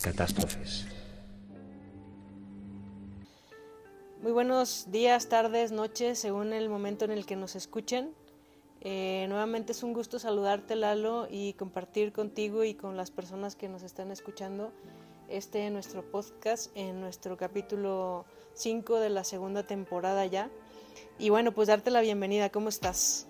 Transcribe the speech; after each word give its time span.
Catástrofes. 0.00 0.86
Muy 4.22 4.32
buenos 4.32 4.90
días, 4.90 5.28
tardes, 5.28 5.72
noches, 5.72 6.18
según 6.18 6.52
el 6.52 6.68
momento 6.68 7.04
en 7.04 7.10
el 7.10 7.24
que 7.24 7.36
nos 7.36 7.56
escuchen. 7.56 8.14
Eh, 8.82 9.26
nuevamente 9.28 9.72
es 9.72 9.82
un 9.82 9.92
gusto 9.92 10.18
saludarte, 10.18 10.76
Lalo, 10.76 11.26
y 11.30 11.54
compartir 11.54 12.12
contigo 12.12 12.64
y 12.64 12.74
con 12.74 12.96
las 12.96 13.10
personas 13.10 13.56
que 13.56 13.68
nos 13.68 13.82
están 13.82 14.10
escuchando 14.10 14.72
este 15.28 15.70
nuestro 15.70 16.02
podcast 16.10 16.70
en 16.74 17.00
nuestro 17.00 17.36
capítulo 17.36 18.24
5 18.54 18.98
de 18.98 19.10
la 19.10 19.24
segunda 19.24 19.66
temporada 19.66 20.26
ya. 20.26 20.50
Y 21.18 21.30
bueno, 21.30 21.52
pues 21.52 21.68
darte 21.68 21.90
la 21.90 22.00
bienvenida. 22.00 22.50
¿Cómo 22.50 22.68
estás? 22.68 23.26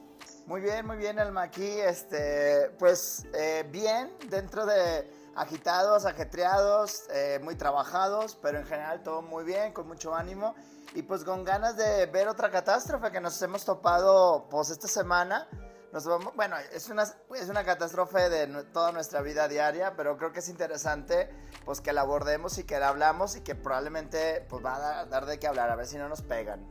Muy 0.46 0.60
bien, 0.60 0.86
muy 0.86 0.96
bien, 0.96 1.18
Alma. 1.18 1.42
Aquí, 1.42 1.62
este, 1.62 2.70
pues 2.78 3.26
eh, 3.34 3.64
bien, 3.70 4.10
dentro 4.28 4.66
de 4.66 5.19
agitados, 5.36 6.06
ajetreados, 6.06 7.04
eh, 7.10 7.40
muy 7.42 7.56
trabajados, 7.56 8.36
pero 8.40 8.58
en 8.58 8.66
general 8.66 9.02
todo 9.02 9.22
muy 9.22 9.44
bien, 9.44 9.72
con 9.72 9.86
mucho 9.86 10.14
ánimo 10.14 10.54
y 10.94 11.02
pues 11.02 11.24
con 11.24 11.44
ganas 11.44 11.76
de 11.76 12.06
ver 12.06 12.28
otra 12.28 12.50
catástrofe 12.50 13.10
que 13.10 13.20
nos 13.20 13.40
hemos 13.42 13.64
topado 13.64 14.48
pues 14.50 14.70
esta 14.70 14.88
semana. 14.88 15.48
Nos 15.92 16.04
vamos, 16.04 16.34
bueno, 16.36 16.56
es 16.72 16.88
una, 16.88 17.02
es 17.02 17.48
una 17.48 17.64
catástrofe 17.64 18.28
de 18.28 18.46
toda 18.72 18.92
nuestra 18.92 19.22
vida 19.22 19.48
diaria, 19.48 19.94
pero 19.96 20.16
creo 20.16 20.32
que 20.32 20.38
es 20.38 20.48
interesante 20.48 21.28
pues 21.64 21.80
que 21.80 21.92
la 21.92 22.02
abordemos 22.02 22.58
y 22.58 22.64
que 22.64 22.78
la 22.78 22.88
hablamos 22.88 23.36
y 23.36 23.40
que 23.40 23.56
probablemente 23.56 24.46
pues 24.48 24.64
va 24.64 25.00
a 25.00 25.06
dar 25.06 25.26
de 25.26 25.38
qué 25.40 25.48
hablar, 25.48 25.70
a 25.70 25.76
ver 25.76 25.86
si 25.86 25.98
no 25.98 26.08
nos 26.08 26.22
pegan. 26.22 26.64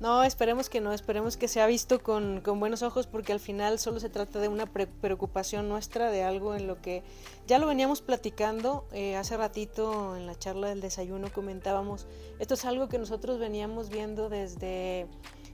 No, 0.00 0.22
esperemos 0.22 0.68
que 0.70 0.80
no, 0.80 0.92
esperemos 0.92 1.36
que 1.36 1.48
sea 1.48 1.66
visto 1.66 2.00
con, 2.00 2.40
buenos 2.44 2.82
ojos 2.82 3.08
porque 3.08 3.32
al 3.32 3.40
final 3.40 3.80
solo 3.80 3.98
se 3.98 4.08
trata 4.08 4.38
de 4.38 4.46
una 4.46 4.66
preocupación 4.66 5.68
nuestra, 5.68 6.12
de 6.12 6.22
algo 6.22 6.54
en 6.54 6.68
lo 6.68 6.80
que 6.80 7.02
ya 7.48 7.58
lo 7.58 7.66
veníamos 7.66 8.00
platicando 8.00 8.86
eh, 8.92 9.16
hace 9.16 9.36
ratito 9.36 10.16
en 10.16 10.26
la 10.26 10.38
charla 10.38 10.68
del 10.68 10.80
desayuno, 10.80 11.32
comentábamos, 11.32 12.06
esto 12.38 12.54
es 12.54 12.64
algo 12.64 12.88
que 12.88 12.98
nosotros 12.98 13.40
veníamos 13.40 13.88
viendo 13.88 14.28
desde 14.28 15.08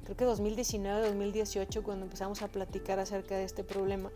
creo 0.04 0.16
que 0.16 0.24
2019, 0.26 1.06
2018, 1.06 1.82
cuando 1.82 2.04
empezamos 2.04 2.42
a 2.42 2.48
platicar 2.48 2.98
acerca 2.98 3.36
de 3.36 3.44
este 3.44 3.64
problema. 3.64 4.10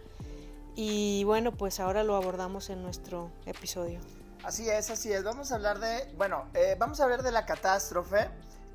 Y 0.76 1.24
bueno, 1.24 1.52
pues 1.52 1.80
ahora 1.80 2.04
lo 2.04 2.14
abordamos 2.14 2.68
en 2.70 2.82
nuestro 2.82 3.32
episodio. 3.46 3.98
Así 4.44 4.68
es, 4.68 4.90
así 4.90 5.10
es. 5.10 5.24
Vamos 5.24 5.50
a 5.50 5.56
hablar 5.56 5.80
de, 5.80 6.12
bueno, 6.16 6.44
eh, 6.54 6.76
vamos 6.78 7.00
a 7.00 7.04
hablar 7.04 7.22
de 7.22 7.32
la 7.32 7.46
catástrofe 7.46 8.28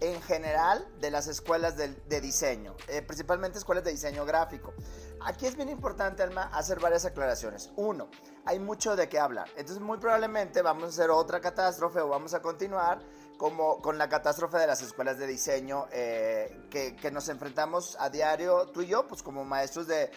en 0.04 0.22
general 0.22 0.86
de 1.00 1.10
las 1.10 1.28
escuelas 1.28 1.78
de, 1.78 2.22
diseño, 2.22 2.76
eh, 2.90 3.02
principalmente 3.02 3.58
escuelas 3.58 3.86
de 3.86 3.92
diseño 3.92 4.26
gráfico. 4.26 4.74
Aquí 5.22 5.46
es 5.46 5.56
bien 5.56 5.70
importante, 5.70 6.22
Alma, 6.22 6.50
hacer 6.54 6.82
varias 6.82 7.06
aclaraciones. 7.06 7.72
Uno, 7.78 8.10
hay 8.46 8.60
mucho 8.60 8.98
de 8.98 9.08
qué 9.08 9.18
hablar. 9.18 9.48
Entonces, 9.56 9.80
muy 9.80 9.98
probablemente 10.00 10.62
vamos 10.62 10.84
a 10.84 10.88
hacer 10.88 11.10
otra 11.10 11.40
catástrofe 11.40 12.02
o 12.02 12.10
vamos 12.10 12.34
a 12.34 12.42
continuar 12.42 13.00
como 13.38 13.82
con 13.82 13.98
la 13.98 14.10
catástrofe 14.10 14.58
de 14.58 14.68
las 14.68 14.82
escuelas 14.82 15.18
de 15.18 15.26
diseño 15.26 15.88
eh, 15.94 16.68
que, 16.70 17.12
nos 17.12 17.30
enfrentamos 17.30 17.96
a 18.00 18.10
diario 18.10 18.68
tú 18.68 18.82
y 18.82 18.88
yo, 18.88 19.08
pues 19.08 19.24
como 19.24 19.46
maestros 19.46 19.88
de, 19.88 20.12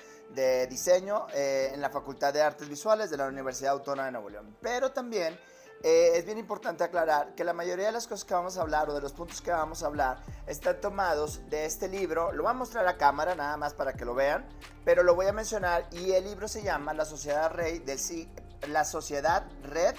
diseño 0.68 1.28
eh, 1.32 1.70
en 1.72 1.80
la 1.80 1.90
Facultad 1.90 2.34
de 2.34 2.42
Artes 2.42 2.68
Visuales 2.68 3.08
de 3.08 3.16
la 3.16 3.28
Universidad 3.28 3.72
Autónoma 3.72 4.06
de 4.06 4.12
Nuevo 4.12 4.30
León. 4.30 4.56
Pero 4.60 4.90
también 4.90 5.38
eh, 5.82 6.12
es 6.14 6.24
bien 6.24 6.38
importante 6.38 6.84
aclarar 6.84 7.34
que 7.34 7.44
la 7.44 7.52
mayoría 7.52 7.86
de 7.86 7.92
las 7.92 8.06
cosas 8.06 8.24
que 8.24 8.34
vamos 8.34 8.56
a 8.56 8.62
hablar 8.62 8.88
o 8.88 8.94
de 8.94 9.00
los 9.00 9.12
puntos 9.12 9.40
que 9.40 9.50
vamos 9.50 9.82
a 9.82 9.86
hablar 9.86 10.22
están 10.46 10.80
tomados 10.80 11.48
de 11.50 11.66
este 11.66 11.88
libro. 11.88 12.32
Lo 12.32 12.44
voy 12.44 12.50
a 12.50 12.54
mostrar 12.54 12.86
a 12.88 12.96
cámara 12.96 13.34
nada 13.34 13.56
más 13.56 13.74
para 13.74 13.92
que 13.92 14.04
lo 14.04 14.14
vean, 14.14 14.46
pero 14.84 15.02
lo 15.02 15.14
voy 15.14 15.26
a 15.26 15.32
mencionar 15.32 15.86
y 15.92 16.12
el 16.12 16.24
libro 16.24 16.48
se 16.48 16.62
llama 16.62 16.94
La 16.94 17.04
Sociedad 17.04 17.50
Rey 17.52 17.78
del 17.80 17.98
La 18.68 18.84
Sociedad 18.84 19.46
Red 19.62 19.94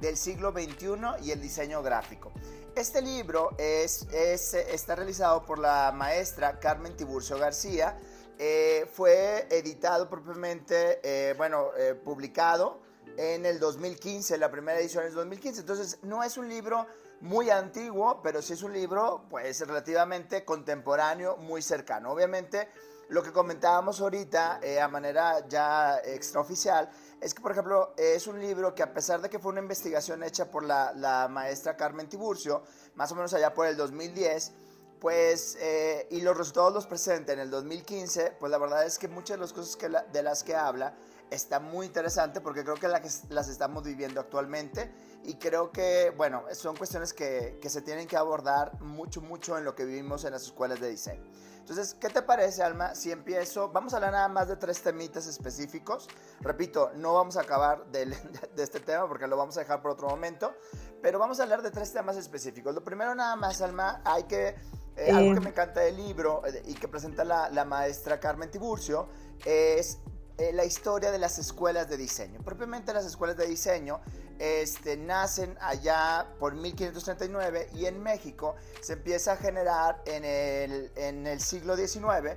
del 0.00 0.16
siglo 0.16 0.52
XXI 0.52 1.24
y 1.24 1.30
el 1.30 1.40
diseño 1.40 1.82
gráfico. 1.82 2.30
Este 2.74 3.00
libro 3.00 3.54
es, 3.56 4.06
está 4.12 4.94
realizado 4.96 5.46
por 5.46 5.58
la 5.58 5.92
maestra 5.92 6.60
Carmen 6.60 6.94
Tiburcio 6.94 7.38
García. 7.38 7.98
Eh, 8.38 8.86
fue 8.92 9.48
editado 9.50 10.10
propiamente, 10.10 11.00
eh, 11.02 11.34
bueno, 11.38 11.70
publicado 12.04 12.85
en 13.16 13.46
el 13.46 13.58
2015, 13.58 14.38
la 14.38 14.50
primera 14.50 14.78
edición 14.78 15.04
es 15.04 15.14
2015. 15.14 15.60
Entonces, 15.60 15.98
no 16.02 16.22
es 16.22 16.36
un 16.36 16.48
libro 16.48 16.86
muy 17.20 17.50
antiguo, 17.50 18.20
pero 18.22 18.42
sí 18.42 18.52
es 18.52 18.62
un 18.62 18.72
libro, 18.72 19.24
pues, 19.30 19.60
relativamente 19.66 20.44
contemporáneo, 20.44 21.36
muy 21.36 21.62
cercano. 21.62 22.12
Obviamente, 22.12 22.68
lo 23.08 23.22
que 23.22 23.32
comentábamos 23.32 24.00
ahorita, 24.00 24.60
eh, 24.62 24.80
a 24.80 24.88
manera 24.88 25.46
ya 25.48 25.98
extraoficial, 25.98 26.90
es 27.20 27.32
que, 27.34 27.40
por 27.40 27.52
ejemplo, 27.52 27.94
es 27.96 28.26
un 28.26 28.40
libro 28.40 28.74
que 28.74 28.82
a 28.82 28.92
pesar 28.92 29.20
de 29.20 29.30
que 29.30 29.38
fue 29.38 29.52
una 29.52 29.60
investigación 29.60 30.22
hecha 30.22 30.50
por 30.50 30.64
la, 30.64 31.28
maestra 31.30 31.76
Carmen 31.76 32.08
Tiburcio, 32.08 32.62
más 32.96 33.12
o 33.12 33.14
menos 33.14 33.32
allá 33.32 33.54
por 33.54 33.66
el 33.66 33.76
2010, 33.76 34.52
pues, 35.00 35.56
eh, 35.60 36.08
y 36.10 36.20
los 36.22 36.36
resultados 36.36 36.72
los 36.72 36.86
presenta 36.86 37.32
en 37.32 37.38
el 37.38 37.50
2015, 37.50 38.32
pues 38.40 38.50
la 38.50 38.58
verdad 38.58 38.84
es 38.84 38.98
que 38.98 39.08
muchas 39.08 39.36
de 39.36 39.42
las 39.42 39.52
cosas 39.52 39.76
que 39.76 39.88
de 39.88 40.22
las 40.22 40.42
que 40.42 40.56
habla 40.56 40.94
está 41.30 41.60
muy 41.60 41.86
interesante 41.86 42.40
porque 42.40 42.62
creo 42.62 42.76
que, 42.76 42.88
las 42.88 43.48
estamos 43.48 43.84
viviendo 43.84 44.20
actualmente 44.20 44.92
y 45.24 45.34
creo 45.34 45.72
que, 45.72 46.12
bueno, 46.16 46.44
son 46.52 46.76
cuestiones 46.76 47.12
que, 47.12 47.58
se 47.66 47.82
tienen 47.82 48.06
que 48.06 48.16
abordar 48.16 48.80
mucho, 48.80 49.20
mucho 49.20 49.58
en 49.58 49.64
lo 49.64 49.74
que 49.74 49.84
vivimos 49.84 50.24
en 50.24 50.32
las 50.32 50.42
escuelas 50.42 50.80
de 50.80 50.88
diseño. 50.88 51.24
Entonces, 51.58 51.94
¿qué 51.94 52.08
te 52.08 52.22
parece, 52.22 52.62
Alma? 52.62 52.94
Si 52.94 53.10
empiezo, 53.10 53.70
vamos 53.70 53.92
a 53.92 53.96
hablar 53.96 54.12
nada 54.12 54.28
más 54.28 54.46
de 54.46 54.54
tres 54.54 54.82
temitas 54.82 55.26
específicos. 55.26 56.08
Repito, 56.40 56.92
no 56.94 57.14
vamos 57.14 57.36
a 57.36 57.40
acabar 57.40 57.84
de, 57.90 58.14
este 58.56 58.78
tema 58.78 59.08
porque 59.08 59.26
lo 59.26 59.36
vamos 59.36 59.56
a 59.56 59.60
dejar 59.60 59.82
por 59.82 59.90
otro 59.90 60.08
momento, 60.08 60.54
pero 61.02 61.18
vamos 61.18 61.40
a 61.40 61.42
hablar 61.42 61.62
de 61.62 61.72
tres 61.72 61.92
temas 61.92 62.16
específicos. 62.16 62.72
Lo 62.72 62.84
primero, 62.84 63.14
nada 63.16 63.34
más, 63.34 63.60
Alma, 63.60 64.00
hay 64.04 64.24
que... 64.24 64.54
Eh, 64.98 65.12
algo 65.12 65.34
que 65.34 65.40
me 65.40 65.50
encanta 65.50 65.80
del 65.80 65.94
libro 65.94 66.40
eh, 66.46 66.62
y 66.64 66.74
que 66.74 66.88
presenta 66.88 67.22
la, 67.22 67.50
la 67.50 67.66
maestra 67.66 68.18
Carmen 68.18 68.50
Tiburcio 68.50 69.08
es 69.44 69.98
eh, 70.38 70.52
la 70.52 70.64
historia 70.64 71.10
de 71.10 71.18
las 71.18 71.38
escuelas 71.38 71.88
de 71.88 71.96
diseño. 71.96 72.40
Propiamente 72.42 72.92
las 72.92 73.06
escuelas 73.06 73.36
de 73.36 73.46
diseño 73.46 74.00
este, 74.38 74.96
nacen 74.98 75.56
allá 75.60 76.26
por 76.38 76.54
1539 76.54 77.70
y 77.74 77.86
en 77.86 78.02
México 78.02 78.54
se 78.82 78.94
empieza 78.94 79.32
a 79.32 79.36
generar 79.36 80.02
en 80.04 80.24
el, 80.24 80.92
en 80.96 81.26
el 81.26 81.40
siglo 81.40 81.74
XIX, 81.74 82.36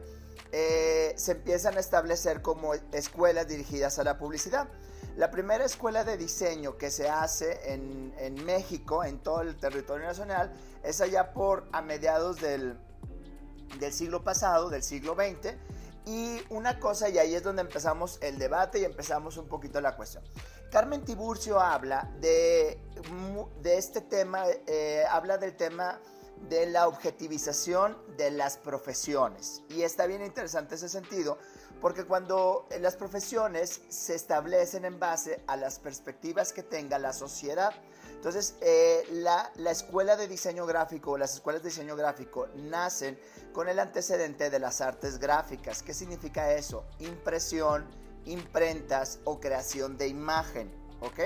eh, 0.51 1.13
se 1.17 1.33
empiezan 1.33 1.75
a 1.75 1.81
establecer 1.81 2.41
como 2.41 2.73
escuelas 2.93 3.47
dirigidas 3.47 3.99
a 3.99 4.03
la 4.03 4.17
publicidad. 4.17 4.69
La 5.17 5.29
primera 5.29 5.65
escuela 5.65 6.05
de 6.05 6.15
diseño 6.15 6.77
que 6.77 6.91
se 6.91 7.09
hace 7.09 7.73
en, 7.73 8.13
en 8.17 8.45
México, 8.45 9.03
en 9.03 9.19
todo 9.19 9.41
el 9.41 9.57
territorio 9.57 10.07
nacional, 10.07 10.53
es 10.83 11.01
allá 11.01 11.33
por 11.33 11.67
a 11.73 11.81
mediados 11.81 12.39
del, 12.39 12.77
del 13.77 13.91
siglo 13.91 14.23
pasado, 14.23 14.69
del 14.69 14.83
siglo 14.83 15.15
XX, 15.15 15.55
y 16.09 16.41
una 16.49 16.79
cosa, 16.79 17.07
y 17.07 17.19
ahí 17.19 17.35
es 17.35 17.43
donde 17.43 17.61
empezamos 17.61 18.17
el 18.21 18.39
debate 18.39 18.79
y 18.79 18.83
empezamos 18.83 19.37
un 19.37 19.47
poquito 19.47 19.79
la 19.79 19.95
cuestión. 19.95 20.23
Carmen 20.71 21.05
Tiburcio 21.05 21.59
habla 21.59 22.11
de, 22.19 22.81
de 23.61 23.77
este 23.77 24.01
tema, 24.01 24.43
eh, 24.65 25.03
habla 25.07 25.37
del 25.37 25.55
tema 25.55 25.99
de 26.49 26.65
la 26.65 26.87
objetivización 26.87 27.95
de 28.17 28.31
las 28.31 28.57
profesiones. 28.57 29.61
Y 29.69 29.83
está 29.83 30.07
bien 30.07 30.25
interesante 30.25 30.75
ese 30.75 30.89
sentido, 30.89 31.37
porque 31.79 32.05
cuando 32.05 32.67
las 32.79 32.95
profesiones 32.95 33.81
se 33.89 34.15
establecen 34.15 34.85
en 34.85 34.99
base 34.99 35.43
a 35.45 35.57
las 35.57 35.77
perspectivas 35.77 36.53
que 36.53 36.63
tenga 36.63 36.97
la 36.97 37.13
sociedad, 37.13 37.71
entonces, 38.19 38.55
eh, 38.59 39.07
la, 39.13 39.49
escuela 39.71 40.17
de 40.17 40.27
diseño 40.27 40.65
gráfico, 40.65 41.17
las 41.17 41.35
escuelas 41.35 41.63
de 41.63 41.69
diseño 41.69 41.95
gráfico 41.95 42.49
nacen 42.53 43.17
con 43.53 43.69
el 43.69 43.79
antecedente 43.79 44.49
de 44.49 44.59
las 44.59 44.81
artes 44.81 45.19
gráficas. 45.19 45.81
¿Qué 45.81 45.93
significa 45.93 46.51
eso? 46.51 46.83
Impresión, 46.99 47.85
imprentas 48.25 49.19
o 49.23 49.39
creación 49.39 49.97
de 49.97 50.09
imagen. 50.09 50.69
¿Ok? 50.99 51.19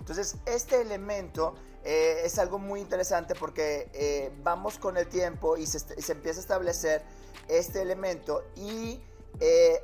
Entonces, 0.00 0.38
este 0.44 0.80
elemento 0.80 1.54
eh, 1.84 2.22
es 2.24 2.36
algo 2.40 2.58
muy 2.58 2.80
interesante 2.80 3.36
porque 3.36 3.88
eh, 3.94 4.32
vamos 4.42 4.76
con 4.76 4.96
el 4.96 5.06
tiempo 5.06 5.56
y 5.56 5.66
se, 5.66 5.78
se, 5.78 6.12
empieza 6.12 6.40
a 6.40 6.42
establecer 6.42 7.04
este 7.46 7.80
elemento 7.80 8.42
y 8.56 9.00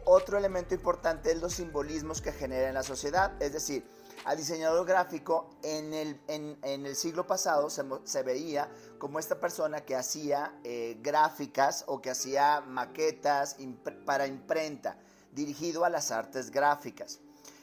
otro 0.04 0.36
elemento 0.36 0.74
importante 0.74 1.30
es 1.30 1.40
los 1.40 1.54
simbolismos 1.54 2.20
que 2.20 2.32
genera 2.32 2.66
en 2.68 2.74
la 2.74 2.82
sociedad. 2.82 3.40
Es 3.40 3.52
decir, 3.52 3.86
al 4.26 4.36
diseñador 4.36 4.84
gráfico 4.84 5.50
en 5.62 5.94
el, 5.94 6.20
en, 6.26 6.58
el 6.64 6.96
siglo 6.96 7.28
pasado 7.28 7.70
se, 7.70 8.22
veía 8.24 8.68
como 8.98 9.20
esta 9.20 9.38
persona 9.38 9.84
que 9.84 9.94
hacía 9.94 10.58
eh, 10.64 10.98
gráficas 11.00 11.84
o 11.86 12.02
que 12.02 12.10
hacía 12.10 12.60
maquetas 12.60 13.56
para 14.04 14.26
imprenta, 14.26 14.98
dirigido 15.30 15.84
a 15.84 15.90
las 15.90 16.10
artes 16.10 16.50
gráficas. 16.50 17.20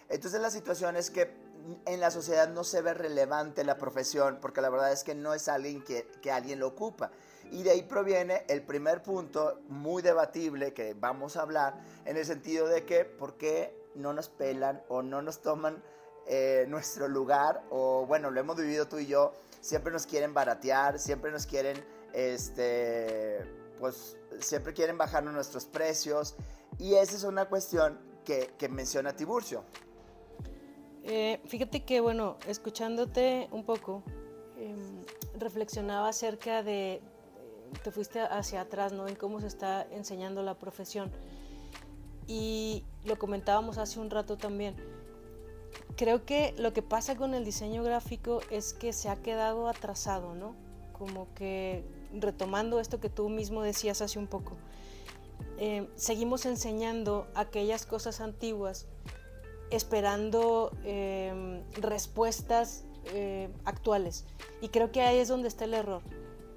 Entonces 0.08 0.40
la 0.40 0.50
situación 0.50 0.96
es 0.96 1.12
que 1.12 1.36
en 1.86 2.00
la 2.00 2.12
sociedad 2.12 2.48
no 2.48 2.64
se 2.64 2.82
ve 2.82 2.94
relevante 2.94 3.66
la 3.66 3.78
profesión 3.78 4.38
porque 4.42 4.62
la 4.62 4.70
verdad 4.70 4.94
es 4.94 5.04
que 5.04 5.16
no 5.16 5.34
es 5.34 5.50
alguien 5.50 5.84
que, 5.84 6.08
que 6.22 6.32
alguien 6.32 6.60
lo 6.60 6.68
ocupa. 6.68 7.12
Y 7.52 7.64
de 7.64 7.72
ahí 7.72 7.84
proviene 7.84 8.46
el 8.48 8.64
primer 8.64 9.04
punto 9.04 9.60
muy 9.68 10.02
debatible 10.02 10.74
que 10.74 10.94
vamos 10.94 11.36
a 11.36 11.42
hablar 11.42 11.82
en 12.06 12.16
el 12.16 12.26
sentido 12.26 12.70
de 12.70 12.86
que 12.86 13.04
por 13.04 13.36
qué 13.36 13.78
no 13.96 14.14
nos 14.14 14.30
pelan 14.30 14.82
o 14.88 15.02
no 15.02 15.22
nos 15.22 15.42
toman 15.42 15.84
eh, 16.28 16.66
nuestro 16.68 17.08
lugar, 17.08 17.64
o 17.70 18.06
bueno, 18.06 18.32
lo 18.32 18.40
hemos 18.40 18.58
vivido 18.58 18.88
tú 18.88 19.00
y 19.00 19.08
yo, 19.08 19.34
siempre 19.62 19.92
nos 19.92 20.06
quieren 20.06 20.34
baratear, 20.34 21.00
siempre 21.00 21.32
nos 21.32 21.46
quieren, 21.46 21.84
este, 22.14 23.40
pues, 23.80 24.18
siempre 24.40 24.74
quieren 24.74 24.98
bajar 24.98 25.24
nuestros 25.24 25.66
precios, 25.66 26.36
y 26.80 26.96
esa 26.96 27.16
es 27.16 27.24
una 27.24 27.46
cuestión 27.46 28.00
que, 28.24 28.54
que 28.58 28.70
menciona 28.70 29.16
Tiburcio. 29.16 29.64
Eh, 31.04 31.42
fíjate 31.46 31.84
que, 31.84 32.00
bueno, 32.00 32.38
escuchándote 32.48 33.50
un 33.52 33.66
poco, 33.66 34.04
em, 34.58 35.04
reflexionaba 35.38 36.08
acerca 36.08 36.64
de, 36.64 37.02
te 37.84 37.92
fuiste 37.92 38.22
hacia 38.22 38.62
atrás, 38.62 38.94
¿no? 38.94 39.08
En 39.08 39.16
cómo 39.16 39.42
se 39.42 39.48
está 39.48 39.86
enseñando 39.92 40.44
la 40.44 40.58
profesión. 40.58 41.12
Y 42.26 42.86
lo 43.04 43.20
comentábamos 43.20 43.78
hace 43.78 44.00
un 44.00 44.10
rato 44.10 44.38
también. 44.38 44.76
Creo 45.96 46.26
que 46.26 46.54
lo 46.58 46.74
que 46.74 46.82
pasa 46.82 47.16
con 47.16 47.34
el 47.34 47.46
diseño 47.46 47.84
gráfico 47.84 48.42
es 48.50 48.74
que 48.74 48.94
se 48.94 49.10
ha 49.10 49.16
quedado 49.18 49.68
atrasado, 49.68 50.34
¿no? 50.34 50.56
Como 50.98 51.28
que 51.36 51.84
retomando 52.14 52.80
esto 52.80 53.00
que 53.00 53.10
tú 53.10 53.30
mismo 53.30 53.62
decías 53.62 54.02
hace 54.02 54.18
un 54.20 54.28
poco, 54.28 54.58
eh, 55.58 55.88
seguimos 55.96 56.46
enseñando 56.46 57.28
aquellas 57.36 57.86
cosas 57.86 58.22
antiguas 58.22 58.88
esperando 59.70 60.72
em, 60.84 61.62
respuestas 61.74 62.84
eh, 63.06 63.50
actuales. 63.66 64.26
Y 64.62 64.70
creo 64.70 64.92
que 64.92 65.02
ahí 65.02 65.18
es 65.18 65.28
donde 65.28 65.48
está 65.48 65.66
el 65.66 65.74
error. 65.74 66.02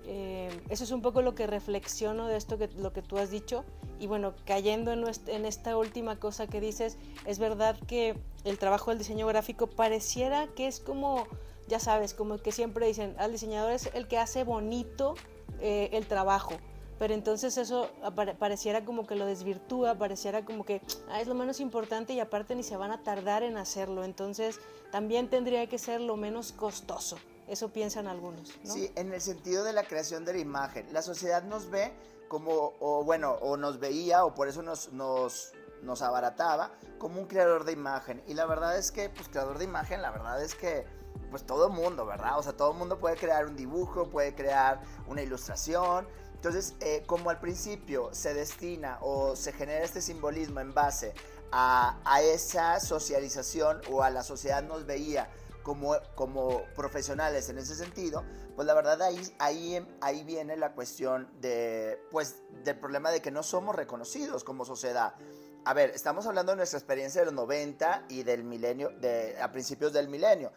Em, 0.07 0.53
eso 0.69 0.85
es 0.85 0.91
un 0.93 1.03
poco 1.03 1.21
lo 1.21 1.35
que 1.35 1.47
reflexiono 1.47 2.29
de 2.29 2.37
esto 2.37 2.59
que 2.59 2.69
lo 2.69 2.93
que 2.93 3.03
tú 3.03 3.19
has 3.19 3.31
dicho. 3.31 3.65
Y 3.99 4.07
bueno, 4.07 4.35
cayendo 4.45 4.93
en, 4.93 5.05
en 5.27 5.45
esta 5.45 5.77
última 5.77 6.19
cosa 6.19 6.47
que 6.47 6.61
dices, 6.61 6.97
es 7.25 7.39
verdad 7.39 7.77
que 7.87 8.17
el 8.45 8.59
trabajo 8.59 8.91
del 8.91 8.99
diseño 8.99 9.27
gráfico 9.27 9.67
pareciera 9.67 10.47
que 10.49 10.67
es 10.67 10.81
como, 10.81 11.27
ya 11.67 11.81
sabes, 11.81 12.15
como 12.15 12.39
que 12.39 12.53
siempre 12.53 12.87
dicen, 12.87 13.15
al 13.19 13.33
diseñador 13.33 13.73
es 13.73 13.91
el 13.95 14.07
que 14.07 14.19
hace 14.19 14.45
bonito 14.45 15.15
eh, 15.61 15.91
el 15.93 16.07
trabajo 16.07 16.55
pero 16.99 17.15
entonces 17.15 17.57
eso 17.59 17.91
pareciera 18.39 18.85
como 18.85 19.07
que 19.07 19.17
lo 19.17 19.27
desvirtúa, 19.27 19.97
pareciera 19.97 20.45
como 20.45 20.65
que 20.65 20.81
ah, 21.11 21.21
es 21.21 21.29
lo 21.29 21.35
menos 21.35 21.61
importante 21.61 22.15
y 22.15 22.21
aparte 22.21 22.55
ni 22.55 22.63
se 22.63 22.77
van 22.77 22.91
a 22.91 23.03
tardar 23.03 23.43
en 23.43 23.57
hacerlo, 23.57 24.05
entonces 24.05 24.61
también 24.91 25.29
tendría 25.29 25.67
que 25.67 25.79
ser 25.79 26.01
lo 26.01 26.17
menos 26.17 26.53
costoso. 26.53 27.19
Eso 27.49 27.73
piensan 27.73 28.07
algunos. 28.07 28.53
¿no? 28.65 28.73
Sí, 28.73 28.91
en 28.97 29.13
el 29.13 29.21
sentido 29.21 29.65
de 29.65 29.73
la 29.73 29.85
creación 29.85 30.25
de 30.25 30.35
la 30.35 30.39
imagen. 30.41 30.93
La 30.93 31.03
sociedad 31.03 31.43
nos 31.43 31.71
ve 31.71 31.93
como, 32.29 32.75
o 32.81 33.05
bueno, 33.05 33.33
o 33.41 33.57
nos 33.57 33.79
veía, 33.79 34.25
o 34.25 34.35
por 34.35 34.49
eso 34.49 34.63
nos, 34.63 34.93
nos, 34.93 35.53
nos 35.83 36.03
abarataba, 36.03 36.73
como 36.99 37.21
un 37.21 37.27
creador 37.27 37.65
de 37.65 37.73
imagen. 37.73 38.23
Y 38.27 38.35
la 38.35 38.47
verdad 38.47 38.77
es 38.77 38.91
que, 38.91 39.09
pues 39.11 39.29
creador 39.29 39.59
de 39.59 39.65
imagen, 39.65 40.03
la 40.03 40.11
verdad 40.11 40.43
es 40.43 40.55
que 40.55 40.85
pues 41.31 41.45
todo 41.45 41.69
mundo, 41.71 42.07
¿verdad? 42.07 42.39
O 42.39 42.43
sea, 42.43 42.53
todo 42.53 42.73
mundo 42.73 42.99
puede 42.99 43.17
crear 43.17 43.47
un 43.47 43.57
dibujo, 43.57 44.09
puede 44.09 44.35
crear 44.35 44.81
una 45.09 45.23
ilustración, 45.23 46.07
entonces, 46.37 46.75
eh, 46.81 47.03
como 47.07 47.31
al 47.31 47.41
principio 47.41 48.11
se 48.13 48.35
destina 48.35 48.99
o 49.01 49.35
se 49.35 49.53
genera 49.53 49.85
este 49.85 50.01
simbolismo 50.01 50.61
en 50.61 50.75
base 50.75 51.15
a, 51.51 51.99
esa 52.23 52.79
socialización 52.79 53.81
o 53.91 54.03
a 54.03 54.11
la 54.11 54.23
sociedad 54.23 54.63
nos 54.63 54.85
veía 54.85 55.29
como, 55.67 55.97
como 56.15 56.63
profesionales 56.77 57.49
en 57.49 57.59
ese 57.59 57.75
sentido, 57.75 58.23
pues 58.55 58.69
la 58.69 58.73
verdad 58.73 59.03
ahí, 59.03 59.21
ahí, 59.41 59.85
ahí 60.01 60.23
viene 60.23 60.57
la 60.57 60.75
cuestión 60.75 61.29
de, 61.41 62.01
pues, 62.13 62.37
del 62.63 62.79
problema 62.79 63.11
de 63.11 63.21
que 63.21 63.33
no 63.33 63.43
somos 63.43 63.75
reconocidos 63.75 64.45
como 64.45 64.65
sociedad. 64.65 65.15
A 65.65 65.75
ver, 65.75 65.91
estamos 65.91 66.25
hablando 66.27 66.53
de 66.53 66.57
nuestra 66.59 66.79
experiencia 66.79 67.21
de 67.21 67.25
los 67.25 67.35
90 67.35 68.05
y 68.11 68.23
del 68.23 68.45
milenio, 68.45 68.91
de, 68.91 69.43
a 69.43 69.51
principios 69.51 69.93
del 69.93 70.09
milenio 70.09 70.53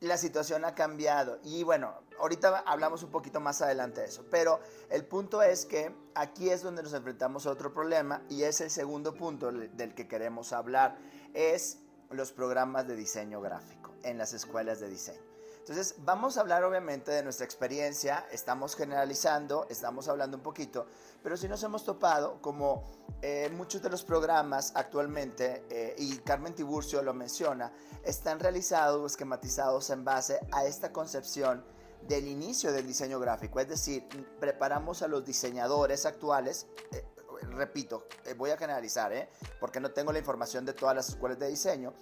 la 0.00 0.18
situación 0.18 0.64
ha 0.66 0.74
cambiado. 0.74 1.38
Y 1.42 1.62
bueno, 1.62 1.94
ahorita 2.20 2.58
hablamos 2.66 3.02
un 3.02 3.10
poquito 3.10 3.40
más 3.40 3.62
adelante 3.62 4.02
de 4.02 4.08
eso. 4.08 4.24
Pero 4.30 4.60
el 4.90 5.04
punto 5.06 5.42
es 5.42 5.64
que 5.64 5.94
aquí 6.14 6.50
es 6.50 6.62
donde 6.62 6.82
nos 6.82 6.92
enfrentamos 6.92 7.46
a 7.46 7.50
otro 7.50 7.72
problema 7.72 8.22
y 8.28 8.42
es 8.42 8.60
el 8.60 8.70
segundo 8.70 9.14
punto 9.14 9.50
del 9.50 9.94
que 9.94 10.06
queremos 10.06 10.52
hablar. 10.52 10.98
Es 11.32 11.78
los 12.10 12.32
programas 12.32 12.86
de 12.86 12.96
diseño 12.96 13.40
gráfico 13.40 13.83
en 14.04 14.18
las 14.18 14.32
escuelas 14.32 14.80
de 14.80 14.88
diseño. 14.88 15.34
Entonces, 15.64 15.94
vamos 16.04 16.36
a 16.36 16.42
hablar 16.42 16.62
obviamente 16.62 17.10
de 17.10 17.22
nuestra 17.22 17.46
experiencia, 17.46 18.26
estamos 18.30 18.76
generalizando, 18.76 19.66
estamos 19.70 20.08
hablando 20.08 20.36
un 20.36 20.42
poquito, 20.42 20.84
pero 21.22 21.38
si 21.38 21.48
nos 21.48 21.62
hemos 21.62 21.86
topado, 21.86 22.38
como 22.42 22.84
eh, 23.22 23.50
muchos 23.56 23.80
de 23.80 23.88
los 23.88 24.04
programas 24.04 24.72
actualmente, 24.74 25.64
eh, 25.70 25.94
y 25.96 26.18
Carmen 26.18 26.54
Tiburcio 26.54 27.02
lo 27.02 27.14
menciona, 27.14 27.72
están 28.04 28.40
realizados 28.40 29.00
o 29.00 29.06
esquematizados 29.06 29.88
en 29.88 30.04
base 30.04 30.38
a 30.52 30.66
esta 30.66 30.92
concepción 30.92 31.64
del 32.06 32.28
inicio 32.28 32.70
del 32.70 32.86
diseño 32.86 33.18
gráfico, 33.18 33.58
es 33.58 33.68
decir, 33.68 34.06
preparamos 34.38 35.00
a 35.00 35.08
los 35.08 35.24
diseñadores 35.24 36.04
actuales, 36.04 36.66
eh, 36.92 37.06
repito, 37.52 38.06
voy 38.36 38.50
a 38.50 38.58
generalizar, 38.58 39.30
porque 39.60 39.80
no 39.80 39.92
tengo 39.92 40.12
la 40.12 40.18
información 40.18 40.66
de 40.66 40.74
todas 40.74 40.94
las 40.94 41.08
escuelas 41.08 41.38
de 41.38 41.48
diseño, 41.48 41.94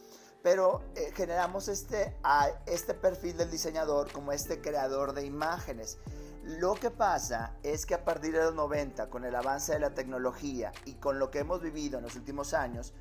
pero 0.43 0.83
eh, 0.97 1.13
generamos 1.15 1.69
este, 1.69 2.17
este 2.67 2.95
perfil 2.95 3.37
del 3.37 3.51
diseñador 3.51 4.11
como 4.13 4.33
este 4.33 4.61
creador 4.61 5.15
de 5.15 5.25
imágenes. 5.25 5.99
Lo 6.43 6.75
que 6.75 6.91
pasa 6.91 7.57
es 7.63 7.87
que 7.87 7.95
a 7.95 8.05
partir 8.05 8.33
de 8.33 8.43
los 8.43 8.55
90, 8.55 9.09
con 9.09 9.25
el 9.25 9.35
avance 9.35 9.73
de 9.73 9.79
la 9.79 9.95
tecnología 9.95 10.73
y 10.85 10.95
con 10.95 11.21
lo 11.21 11.31
que 11.31 11.39
hemos 11.39 11.63
vivido 11.63 11.99
en 11.99 12.05
los 12.05 12.17
últimos 12.17 12.53
años, 12.53 12.93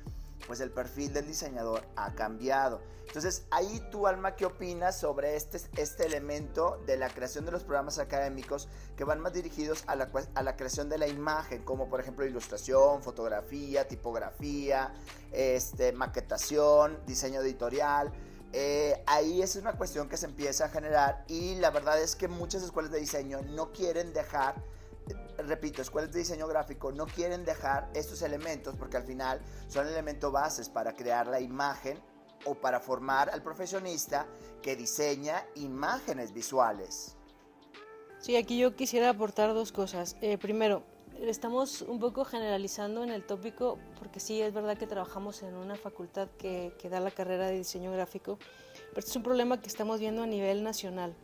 pues 0.46 0.60
el 0.60 0.70
perfil 0.70 1.12
del 1.12 1.26
diseñador 1.26 1.82
ha 1.96 2.14
cambiado. 2.14 2.80
Entonces, 3.06 3.44
ahí 3.50 3.82
tu 3.90 4.06
alma, 4.06 4.36
¿qué 4.36 4.46
opinas 4.46 4.98
sobre 4.98 5.36
este, 5.36 5.60
este 5.76 6.06
elemento 6.06 6.80
de 6.86 6.96
la 6.96 7.10
creación 7.10 7.44
de 7.44 7.52
los 7.52 7.62
programas 7.62 7.98
académicos 7.98 8.68
que 8.96 9.04
van 9.04 9.20
más 9.20 9.32
dirigidos 9.32 9.84
a 9.86 9.96
la, 9.96 10.10
a 10.34 10.42
la 10.42 10.56
creación 10.56 10.88
de 10.88 10.98
la 10.98 11.08
imagen, 11.08 11.62
como 11.62 11.88
por 11.88 12.00
ejemplo 12.00 12.24
ilustración, 12.24 13.02
fotografía, 13.02 13.86
tipografía, 13.86 14.94
este, 15.30 15.92
maquetación, 15.92 16.98
diseño 17.06 17.40
editorial? 17.40 18.12
Eh, 18.54 19.02
ahí 19.06 19.40
es 19.40 19.56
una 19.56 19.72
cuestión 19.72 20.08
que 20.08 20.18
se 20.18 20.26
empieza 20.26 20.66
a 20.66 20.68
generar 20.68 21.24
y 21.26 21.54
la 21.54 21.70
verdad 21.70 22.00
es 22.00 22.14
que 22.14 22.28
muchas 22.28 22.62
escuelas 22.62 22.92
de 22.92 23.00
diseño 23.00 23.40
no 23.42 23.72
quieren 23.72 24.12
dejar 24.12 24.62
repito, 25.38 25.82
escuelas 25.82 26.12
de 26.12 26.20
diseño 26.20 26.46
gráfico 26.46 26.92
no 26.92 27.06
quieren 27.06 27.44
dejar 27.44 27.90
estos 27.94 28.22
elementos 28.22 28.76
porque 28.76 28.96
al 28.96 29.04
final 29.04 29.40
son 29.68 29.86
elementos 29.86 30.32
bases 30.32 30.68
para 30.68 30.94
crear 30.94 31.26
la 31.26 31.40
imagen 31.40 31.98
o 32.44 32.54
para 32.54 32.80
formar 32.80 33.30
al 33.30 33.42
profesionista 33.42 34.26
que 34.60 34.76
diseña 34.76 35.44
imágenes 35.54 36.32
visuales. 36.32 37.16
Sí, 38.18 38.36
aquí 38.36 38.58
yo 38.58 38.76
quisiera 38.76 39.10
aportar 39.10 39.52
dos 39.54 39.72
cosas. 39.72 40.16
Eh, 40.20 40.38
primero, 40.38 40.84
estamos 41.20 41.82
un 41.82 41.98
poco 41.98 42.24
generalizando 42.24 43.02
en 43.02 43.10
el 43.10 43.24
tópico 43.24 43.78
porque 43.98 44.20
sí, 44.20 44.40
es 44.40 44.52
verdad 44.52 44.76
que 44.76 44.86
trabajamos 44.86 45.42
en 45.42 45.54
una 45.54 45.76
facultad 45.76 46.28
que, 46.38 46.74
que 46.78 46.88
da 46.88 47.00
la 47.00 47.10
carrera 47.10 47.46
de 47.46 47.58
diseño 47.58 47.92
gráfico, 47.92 48.38
pero 48.74 49.00
este 49.00 49.10
es 49.10 49.16
un 49.16 49.22
problema 49.22 49.60
que 49.60 49.68
estamos 49.68 50.00
viendo 50.00 50.22
a 50.22 50.26
nivel 50.26 50.62
nacional. 50.62 51.14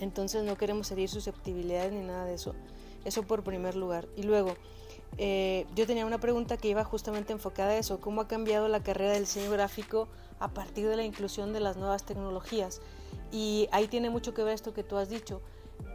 Entonces 0.00 0.44
no 0.44 0.56
queremos 0.56 0.90
herir 0.90 1.08
susceptibilidades 1.08 1.92
ni 1.92 2.00
nada 2.00 2.24
de 2.24 2.34
eso. 2.34 2.54
Eso 3.04 3.22
por 3.22 3.42
primer 3.42 3.76
lugar. 3.76 4.08
Y 4.16 4.22
luego, 4.22 4.54
eh, 5.16 5.66
yo 5.74 5.86
tenía 5.86 6.06
una 6.06 6.18
pregunta 6.18 6.56
que 6.56 6.68
iba 6.68 6.84
justamente 6.84 7.32
enfocada 7.32 7.70
a 7.70 7.78
eso, 7.78 8.00
cómo 8.00 8.20
ha 8.20 8.28
cambiado 8.28 8.68
la 8.68 8.82
carrera 8.82 9.12
del 9.12 9.24
diseño 9.24 9.50
gráfico 9.50 10.08
a 10.38 10.48
partir 10.48 10.88
de 10.88 10.96
la 10.96 11.04
inclusión 11.04 11.52
de 11.52 11.60
las 11.60 11.76
nuevas 11.76 12.04
tecnologías. 12.04 12.80
Y 13.32 13.68
ahí 13.72 13.88
tiene 13.88 14.10
mucho 14.10 14.34
que 14.34 14.42
ver 14.42 14.54
esto 14.54 14.74
que 14.74 14.84
tú 14.84 14.96
has 14.96 15.08
dicho. 15.08 15.40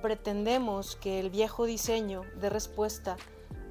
Pretendemos 0.02 0.96
que 0.96 1.20
el 1.20 1.30
viejo 1.30 1.66
diseño 1.66 2.24
dé 2.40 2.50
respuesta 2.50 3.18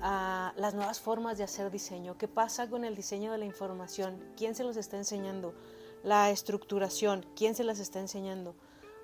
a 0.01 0.53
las 0.57 0.75
nuevas 0.75 1.01
formas 1.01 1.39
de 1.39 1.45
hacer 1.45 1.71
diseño. 1.71 2.19
¿Qué 2.19 2.29
pasa 2.29 2.69
con 2.69 2.85
el 2.85 2.97
diseño 2.97 3.31
de 3.33 3.39
la 3.39 3.45
información? 3.45 4.19
¿Quién 4.37 4.55
se 4.55 4.65
los 4.65 4.77
está 4.77 4.97
enseñando? 4.97 5.55
La 6.03 6.31
estructuración, 6.31 7.25
¿quién 7.37 7.55
se 7.55 7.63
las 7.63 7.79
está 7.79 8.01
enseñando? 8.01 8.57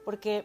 Porque 0.05 0.45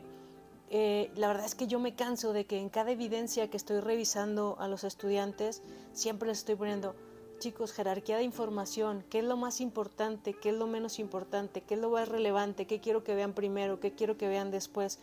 eh, 0.75 1.11
la 1.15 1.27
verdad 1.27 1.45
es 1.45 1.53
que 1.53 1.67
yo 1.67 1.77
me 1.77 1.93
canso 1.93 2.33
de 2.33 2.47
que 2.47 2.57
en 2.57 2.69
cada 2.69 2.89
evidencia 2.89 3.47
que 3.47 3.57
estoy 3.57 3.79
revisando 3.79 4.57
a 4.59 4.67
los 4.67 4.83
estudiantes, 4.83 5.61
siempre 5.91 6.27
les 6.27 6.39
estoy 6.39 6.55
poniendo, 6.55 6.95
chicos, 7.37 7.73
jerarquía 7.73 8.17
de 8.17 8.23
información, 8.23 9.05
qué 9.11 9.19
es 9.19 9.23
lo 9.23 9.37
más 9.37 9.61
importante, 9.61 10.33
qué 10.33 10.49
es 10.49 10.55
lo 10.55 10.65
menos 10.65 10.97
importante, 10.97 11.61
qué 11.61 11.75
es 11.75 11.79
lo 11.79 11.91
más 11.91 12.09
relevante, 12.09 12.65
qué 12.65 12.79
quiero 12.79 13.03
que 13.03 13.13
vean 13.13 13.33
primero, 13.33 13.79
qué 13.79 13.93
quiero 13.93 14.17
que 14.17 14.27
vean 14.27 14.49
después. 14.49 14.97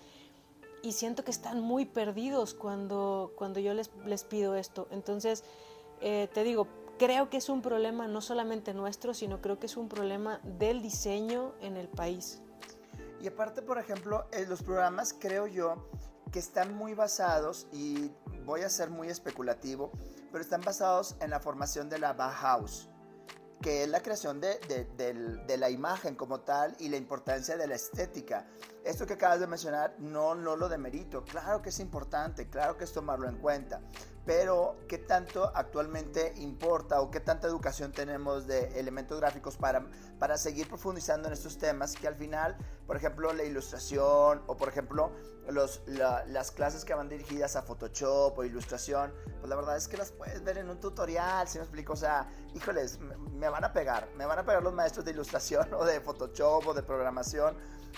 Y 0.82 0.90
siento 0.90 1.22
que 1.22 1.30
están 1.30 1.60
muy 1.60 1.84
perdidos 1.84 2.52
cuando, 2.52 3.30
cuando 3.36 3.60
yo 3.60 3.72
les, 3.72 3.92
les 4.06 4.24
pido 4.24 4.56
esto. 4.56 4.88
Entonces, 4.90 5.44
eh, 6.00 6.28
te 6.34 6.42
digo, 6.42 6.66
creo 6.98 7.30
que 7.30 7.36
es 7.36 7.48
un 7.48 7.62
problema 7.62 8.08
no 8.08 8.22
solamente 8.22 8.74
nuestro, 8.74 9.14
sino 9.14 9.40
creo 9.40 9.60
que 9.60 9.66
es 9.66 9.76
un 9.76 9.88
problema 9.88 10.40
del 10.42 10.82
diseño 10.82 11.52
en 11.60 11.76
el 11.76 11.86
país. 11.86 12.42
Y 13.20 13.28
aparte, 13.28 13.62
por 13.62 13.78
ejemplo, 13.78 14.26
en 14.32 14.48
los 14.48 14.62
programas 14.62 15.14
creo 15.18 15.46
yo 15.46 15.90
que 16.32 16.38
están 16.38 16.74
muy 16.74 16.94
basados, 16.94 17.66
y 17.72 18.12
voy 18.44 18.62
a 18.62 18.68
ser 18.68 18.90
muy 18.90 19.08
especulativo, 19.08 19.90
pero 20.30 20.42
están 20.42 20.62
basados 20.62 21.16
en 21.20 21.30
la 21.30 21.40
formación 21.40 21.88
de 21.88 21.98
la 21.98 22.12
Bauhaus. 22.12 22.88
que 23.60 23.82
es 23.82 23.90
la 23.90 24.00
creación 24.00 24.40
de, 24.40 24.58
de, 24.96 25.56
la 25.58 25.68
imagen 25.68 26.14
como 26.14 26.40
tal 26.40 26.74
y 26.78 26.88
la 26.88 26.96
importancia 26.96 27.58
de 27.58 27.66
la 27.66 27.74
estética. 27.74 28.46
Esto 28.84 29.06
que 29.06 29.12
acabas 29.14 29.38
de 29.38 29.46
mencionar 29.46 29.94
no, 29.98 30.34
no 30.34 30.56
lo 30.56 30.70
demerito, 30.70 31.24
claro 31.24 31.60
que 31.60 31.68
es 31.68 31.78
importante, 31.78 32.48
claro 32.48 32.78
que 32.78 32.84
es 32.84 32.92
tomarlo 32.92 33.28
en 33.28 33.36
cuenta, 33.36 33.82
pero 34.24 34.76
¿qué 34.88 34.96
tanto 34.96 35.52
actualmente 35.54 36.32
importa 36.36 37.02
o 37.02 37.10
qué 37.10 37.20
tanta 37.20 37.48
educación 37.48 37.92
tenemos 37.92 38.46
de 38.46 38.80
elementos 38.80 39.20
gráficos 39.20 39.56
para, 39.56 39.84
para 40.18 40.38
seguir 40.38 40.66
profundizando 40.66 41.28
en 41.28 41.34
estos 41.34 41.58
temas 41.58 41.94
que 41.94 42.08
al 42.08 42.14
final, 42.14 42.56
por 42.90 42.96
ejemplo, 42.96 43.32
la 43.32 43.44
ilustración 43.44 44.42
o 44.48 44.56
por 44.56 44.68
ejemplo 44.68 45.12
los, 45.48 45.80
las 45.86 46.50
clases 46.50 46.84
que 46.84 46.92
van 46.92 47.08
dirigidas 47.08 47.54
a 47.54 47.62
Photoshop 47.62 48.36
o 48.36 48.42
ilustración, 48.42 49.14
pues 49.38 49.48
la 49.48 49.54
verdad 49.54 49.76
es 49.76 49.86
que 49.86 49.96
las 49.96 50.10
puedes 50.10 50.42
ver 50.42 50.58
en 50.58 50.68
un 50.68 50.80
tutorial, 50.80 51.46
si 51.46 51.58
me 51.58 51.62
explico, 51.62 51.92
o 51.92 51.96
sea, 51.96 52.28
híjoles, 52.52 52.98
me 52.98 53.48
van 53.48 53.62
a 53.62 53.72
pegar, 53.72 54.08
me 54.16 54.26
van 54.26 54.40
a 54.40 54.44
pegar 54.44 54.64
los 54.64 54.74
maestros 54.74 55.04
de 55.04 55.12
ilustración 55.12 55.72
o 55.78 55.84
de 55.84 56.00
Photoshop 56.00 56.66
o 56.66 56.74
de 56.74 56.82
programación 56.82 57.56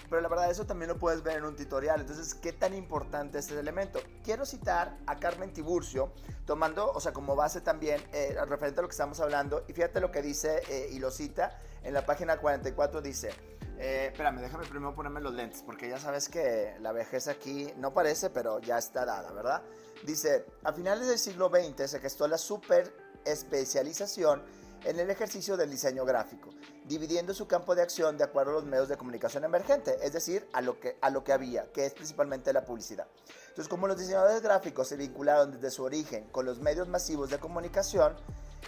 pero 0.08 0.22
la 0.22 0.28
verdad 0.28 0.50
eso 0.50 0.66
también 0.66 0.88
lo 0.88 0.98
puedes 0.98 1.22
ver 1.22 1.36
en 1.36 1.44
un 1.44 1.54
tutorial. 1.56 2.00
Entonces, 2.00 2.34
¿qué 2.34 2.52
tan 2.52 2.74
importante 2.74 3.38
es 3.38 3.48
este 3.48 3.60
elemento? 3.60 4.00
Quiero 4.24 4.46
citar 4.46 4.96
a 5.06 5.18
Carmen 5.18 5.52
Tiburcio, 5.52 6.12
tomando, 6.46 6.90
o 6.92 7.00
sea, 7.00 7.12
como 7.12 7.36
base 7.36 7.60
también, 7.60 8.02
eh, 8.12 8.36
referente 8.46 8.80
a 8.80 8.82
lo 8.82 8.88
que 8.88 8.92
estamos 8.92 9.20
hablando, 9.20 9.64
y 9.68 9.72
fíjate 9.72 10.00
lo 10.00 10.10
que 10.10 10.22
dice 10.22 10.62
eh, 10.68 10.88
y 10.92 10.98
lo 10.98 11.10
cita 11.10 11.58
en 11.82 11.94
la 11.94 12.04
página 12.04 12.38
44, 12.38 13.00
dice... 13.02 13.30
Eh, 13.78 14.10
espérame, 14.12 14.40
déjame 14.40 14.64
primero 14.66 14.94
ponerme 14.94 15.20
los 15.20 15.34
lentes, 15.34 15.62
porque 15.62 15.88
ya 15.88 15.98
sabes 15.98 16.28
que 16.28 16.76
la 16.80 16.92
vejez 16.92 17.26
aquí 17.26 17.72
no 17.78 17.92
parece, 17.92 18.30
pero 18.30 18.60
ya 18.60 18.78
está 18.78 19.04
dada, 19.04 19.32
¿verdad? 19.32 19.62
Dice, 20.04 20.44
a 20.62 20.72
finales 20.72 21.08
del 21.08 21.18
siglo 21.18 21.50
XX 21.50 21.90
se 21.90 21.98
gestó 21.98 22.28
la 22.28 22.38
super 22.38 22.94
especialización 23.24 24.42
en 24.84 25.00
el 25.00 25.10
ejercicio 25.10 25.56
del 25.56 25.70
diseño 25.70 26.04
gráfico, 26.04 26.50
dividiendo 26.84 27.34
su 27.34 27.46
campo 27.46 27.74
de 27.74 27.82
acción 27.82 28.18
de 28.18 28.24
acuerdo 28.24 28.52
a 28.52 28.54
los 28.54 28.64
medios 28.64 28.88
de 28.88 28.96
comunicación 28.96 29.44
emergente, 29.44 29.96
es 30.02 30.12
decir, 30.12 30.48
a 30.52 30.60
lo 30.60 30.80
que, 30.80 30.96
a 31.00 31.10
lo 31.10 31.24
que 31.24 31.32
había, 31.32 31.70
que 31.72 31.86
es 31.86 31.92
principalmente 31.94 32.52
la 32.52 32.64
publicidad. 32.64 33.06
Entonces, 33.48 33.68
como 33.68 33.86
los 33.86 33.98
diseñadores 33.98 34.42
gráficos 34.42 34.88
se 34.88 34.96
vincularon 34.96 35.52
desde 35.52 35.70
su 35.70 35.84
origen 35.84 36.24
con 36.32 36.46
los 36.46 36.60
medios 36.60 36.88
masivos 36.88 37.30
de 37.30 37.38
comunicación, 37.38 38.16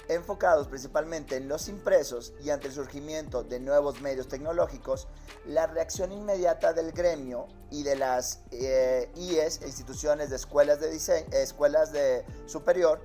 enfocados 0.09 0.69
principalmente 0.69 1.37
en 1.37 1.49
los 1.49 1.69
impresos 1.69 2.35
y 2.43 2.51
ante 2.51 2.69
el 2.69 2.75
surgimiento 2.75 3.43
de 3.43 3.61
nuevos 3.61 4.01
medios 4.01 4.29
tecnológicos, 4.29 5.09
la 5.47 5.67
reacción 5.67 6.13
inmediata 6.13 6.73
del 6.73 6.93
gremio 6.93 7.47
y 7.71 7.83
de 7.83 7.97
las 7.97 8.41
eh, 8.51 9.11
IES, 9.17 9.63
instituciones 9.63 10.31
de 10.31 10.37
escuelas 10.37 10.81
de 10.81 10.91
diseño, 10.91 11.27
escuelas 11.33 11.93
de 11.93 12.25
superior, 12.47 13.01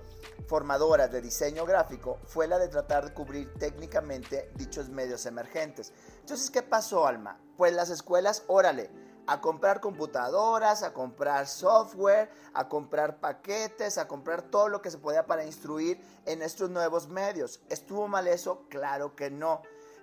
formadoras 0.47 1.11
de 1.11 1.21
diseño 1.21 1.65
gráfico, 1.65 2.19
fue 2.25 2.47
la 2.47 2.57
de 2.57 2.67
tratar 2.67 3.05
de 3.05 3.13
cubrir 3.13 3.53
técnicamente 3.53 4.51
dichos 4.55 4.89
medios 4.89 4.98
emergentes. 5.25 5.93
Entonces, 6.21 6.49
¿qué 6.49 6.61
pasó, 6.61 7.07
Alma? 7.07 7.39
Pues 7.57 7.73
las 7.73 7.89
escuelas, 7.89 8.43
órale, 8.47 8.89
a 9.27 9.41
comprar 9.41 9.79
computadoras, 9.79 10.81
a 10.81 10.91
comprar 10.91 11.47
software, 11.47 12.31
a 12.53 12.67
comprar 12.67 13.19
paquetes, 13.19 13.97
a 13.97 14.07
comprar 14.07 14.41
todo 14.41 14.69
lo 14.69 14.81
que 14.81 14.89
se 14.89 14.97
podía 14.97 15.27
para 15.27 15.45
instruir 15.45 16.01
en 16.25 16.41
estos 16.41 16.69
nuevos 16.69 17.07
medios. 17.09 17.61
¿Estuvo 17.69 18.07
mal 18.07 18.27
eso? 18.27 18.65
Claro 18.69 19.15
que 19.15 19.29
no. 19.29 19.61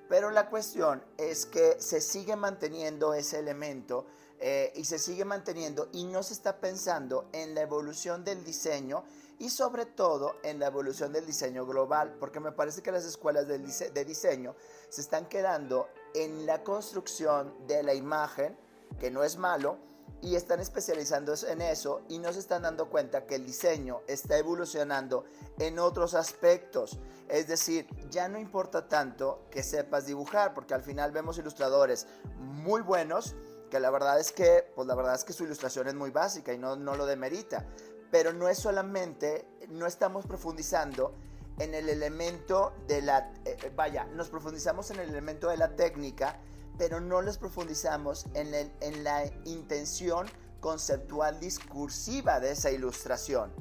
Pero 0.08 0.30
la 0.30 0.48
cuestión 0.48 1.02
es 1.18 1.46
que 1.46 1.80
se 1.80 2.00
sigue 2.00 2.36
manteniendo 2.36 3.14
ese 3.14 3.40
elemento 3.40 4.06
eh, 4.40 4.72
y 4.74 4.84
se 4.84 4.98
sigue 4.98 5.24
manteniendo 5.24 5.88
y 5.92 6.04
no 6.04 6.22
se 6.22 6.34
está 6.34 6.60
pensando 6.60 7.28
en 7.32 7.54
la 7.54 7.62
evolución 7.62 8.24
del 8.24 8.44
diseño 8.44 9.04
y 9.38 9.50
sobre 9.50 9.86
todo 9.86 10.36
en 10.42 10.58
la 10.58 10.66
evolución 10.66 11.12
del 11.12 11.26
diseño 11.26 11.66
global, 11.66 12.16
porque 12.18 12.40
me 12.40 12.52
parece 12.52 12.82
que 12.82 12.92
las 12.92 13.04
escuelas 13.04 13.46
de 13.46 14.04
diseño 14.04 14.54
se 14.88 15.00
están 15.00 15.26
quedando 15.26 15.88
en 16.14 16.46
la 16.46 16.64
construcción 16.64 17.54
de 17.66 17.82
la 17.82 17.92
imagen, 17.92 18.56
que 18.98 19.10
no 19.10 19.24
es 19.24 19.36
malo, 19.36 19.78
y 20.22 20.34
están 20.34 20.60
especializándose 20.60 21.52
en 21.52 21.60
eso 21.60 22.02
y 22.08 22.18
no 22.18 22.32
se 22.32 22.38
están 22.38 22.62
dando 22.62 22.88
cuenta 22.88 23.26
que 23.26 23.34
el 23.34 23.44
diseño 23.44 24.00
está 24.06 24.38
evolucionando 24.38 25.24
en 25.58 25.78
otros 25.78 26.14
aspectos. 26.14 26.98
Es 27.28 27.48
decir, 27.48 27.86
ya 28.10 28.28
no 28.28 28.38
importa 28.38 28.88
tanto 28.88 29.46
que 29.50 29.62
sepas 29.62 30.06
dibujar, 30.06 30.54
porque 30.54 30.74
al 30.74 30.82
final 30.82 31.12
vemos 31.12 31.38
ilustradores 31.38 32.06
muy 32.38 32.80
buenos, 32.80 33.34
la 33.80 33.90
verdad 33.90 34.18
es 34.20 34.32
que, 34.32 34.70
pues 34.74 34.86
la 34.86 34.94
verdad 34.94 35.14
es 35.14 35.24
que 35.24 35.32
su 35.32 35.44
ilustración 35.44 35.88
es 35.88 35.94
muy 35.94 36.10
básica 36.10 36.52
y 36.52 36.58
no, 36.58 36.76
no 36.76 36.96
lo 36.96 37.06
demerita. 37.06 37.66
Pero 38.10 38.32
no 38.32 38.48
es 38.48 38.58
solamente, 38.58 39.46
no 39.68 39.86
estamos 39.86 40.26
profundizando 40.26 41.14
en 41.58 41.74
el 41.74 41.88
elemento 41.88 42.74
de 42.86 43.02
la, 43.02 43.32
eh, 43.44 43.72
vaya, 43.74 44.04
nos 44.04 44.28
profundizamos 44.28 44.90
en 44.90 45.00
el 45.00 45.08
elemento 45.08 45.48
de 45.48 45.56
la 45.56 45.74
técnica, 45.74 46.38
pero 46.78 47.00
no 47.00 47.22
les 47.22 47.38
profundizamos 47.38 48.26
en, 48.34 48.54
en 48.54 49.04
la 49.04 49.24
intención 49.44 50.26
conceptual 50.60 51.40
discursiva 51.40 52.40
de 52.40 52.52
esa 52.52 52.70
ilustración. 52.70 53.52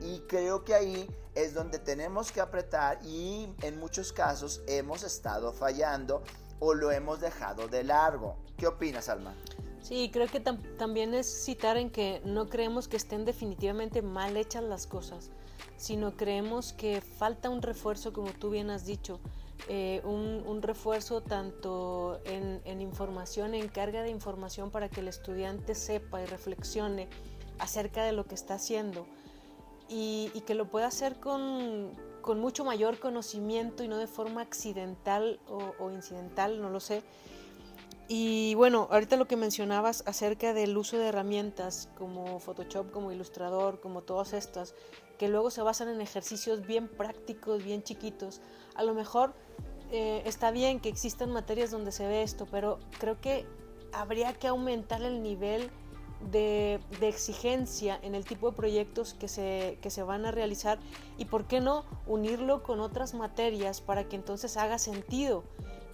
Y 0.00 0.20
creo 0.20 0.64
que 0.64 0.74
ahí 0.74 1.08
es 1.34 1.54
donde 1.54 1.78
tenemos 1.78 2.32
que 2.32 2.40
apretar 2.40 2.98
y 3.04 3.54
en 3.62 3.78
muchos 3.78 4.12
casos 4.12 4.62
hemos 4.66 5.02
estado 5.02 5.52
fallando 5.52 6.22
o 6.60 6.74
lo 6.74 6.92
hemos 6.92 7.20
dejado 7.20 7.66
de 7.66 7.82
largo. 7.82 8.36
¿Qué 8.56 8.66
opinas, 8.66 9.08
Alma? 9.08 9.34
Sí, 9.82 10.10
creo 10.12 10.28
que 10.28 10.40
también 10.40 11.14
es 11.14 11.44
citar 11.44 11.76
en 11.76 11.90
que 11.90 12.20
no 12.24 12.48
creemos 12.48 12.86
que 12.86 12.96
estén 12.96 13.24
definitivamente 13.24 14.02
mal 14.02 14.36
hechas 14.36 14.62
las 14.62 14.86
cosas, 14.86 15.30
sino 15.76 16.16
creemos 16.16 16.72
que 16.74 17.00
falta 17.00 17.48
un 17.48 17.62
refuerzo, 17.62 18.12
como 18.12 18.30
tú 18.32 18.50
bien 18.50 18.70
has 18.70 18.84
dicho, 18.84 19.18
eh, 19.68 20.02
un, 20.04 20.62
refuerzo 20.62 21.22
tanto 21.22 22.20
en, 22.24 22.80
información, 22.80 23.54
en 23.54 23.68
carga 23.68 24.02
de 24.02 24.10
información 24.10 24.70
para 24.70 24.88
que 24.88 25.00
el 25.00 25.08
estudiante 25.08 25.74
sepa 25.74 26.20
y 26.22 26.26
reflexione 26.26 27.08
acerca 27.58 28.04
de 28.04 28.12
lo 28.12 28.26
que 28.26 28.34
está 28.34 28.54
haciendo 28.54 29.06
y, 29.88 30.28
que 30.46 30.54
lo 30.54 30.66
pueda 30.66 30.86
hacer 30.86 31.18
con, 31.18 31.92
mucho 32.38 32.64
mayor 32.64 32.98
conocimiento 32.98 33.82
y 33.82 33.88
no 33.88 33.96
de 33.98 34.06
forma 34.06 34.42
accidental 34.42 35.40
o, 35.48 35.90
incidental, 35.90 36.60
no 36.60 36.70
lo 36.70 36.80
sé. 36.80 37.02
Y 38.08 38.54
bueno, 38.54 38.88
ahorita 38.90 39.16
lo 39.16 39.26
que 39.26 39.36
mencionabas 39.36 40.02
acerca 40.06 40.52
del 40.52 40.76
uso 40.76 40.98
de 40.98 41.06
herramientas 41.06 41.88
como 41.96 42.40
Photoshop, 42.40 42.90
como 42.90 43.12
Ilustrador, 43.12 43.80
como 43.80 44.02
todas 44.02 44.32
estas, 44.32 44.74
que 45.18 45.28
luego 45.28 45.50
se 45.50 45.62
basan 45.62 45.88
en 45.88 46.00
ejercicios 46.00 46.66
bien 46.66 46.88
prácticos, 46.88 47.62
bien 47.62 47.82
chiquitos, 47.84 48.40
a 48.74 48.82
lo 48.82 48.94
mejor 48.94 49.34
eh, 49.92 50.22
está 50.24 50.50
bien 50.50 50.80
que 50.80 50.88
existan 50.88 51.30
materias 51.30 51.70
donde 51.70 51.92
se 51.92 52.06
ve 52.06 52.22
esto, 52.22 52.46
pero 52.50 52.80
creo 52.98 53.20
que 53.20 53.46
habría 53.92 54.32
que 54.34 54.48
aumentar 54.48 55.02
el 55.02 55.22
nivel 55.22 55.70
de, 56.30 56.80
exigencia 57.00 57.98
en 58.02 58.14
el 58.14 58.24
tipo 58.24 58.50
de 58.50 58.56
proyectos 58.56 59.14
que 59.14 59.28
se, 59.28 59.78
que 59.80 59.90
se 59.90 60.02
van 60.02 60.26
a 60.26 60.30
realizar 60.30 60.78
y 61.18 61.24
por 61.24 61.46
qué 61.46 61.60
no 61.60 61.84
unirlo 62.06 62.62
con 62.62 62.80
otras 62.80 63.14
materias 63.14 63.80
para 63.80 64.04
que 64.04 64.16
entonces 64.16 64.56
haga 64.56 64.78
sentido 64.78 65.44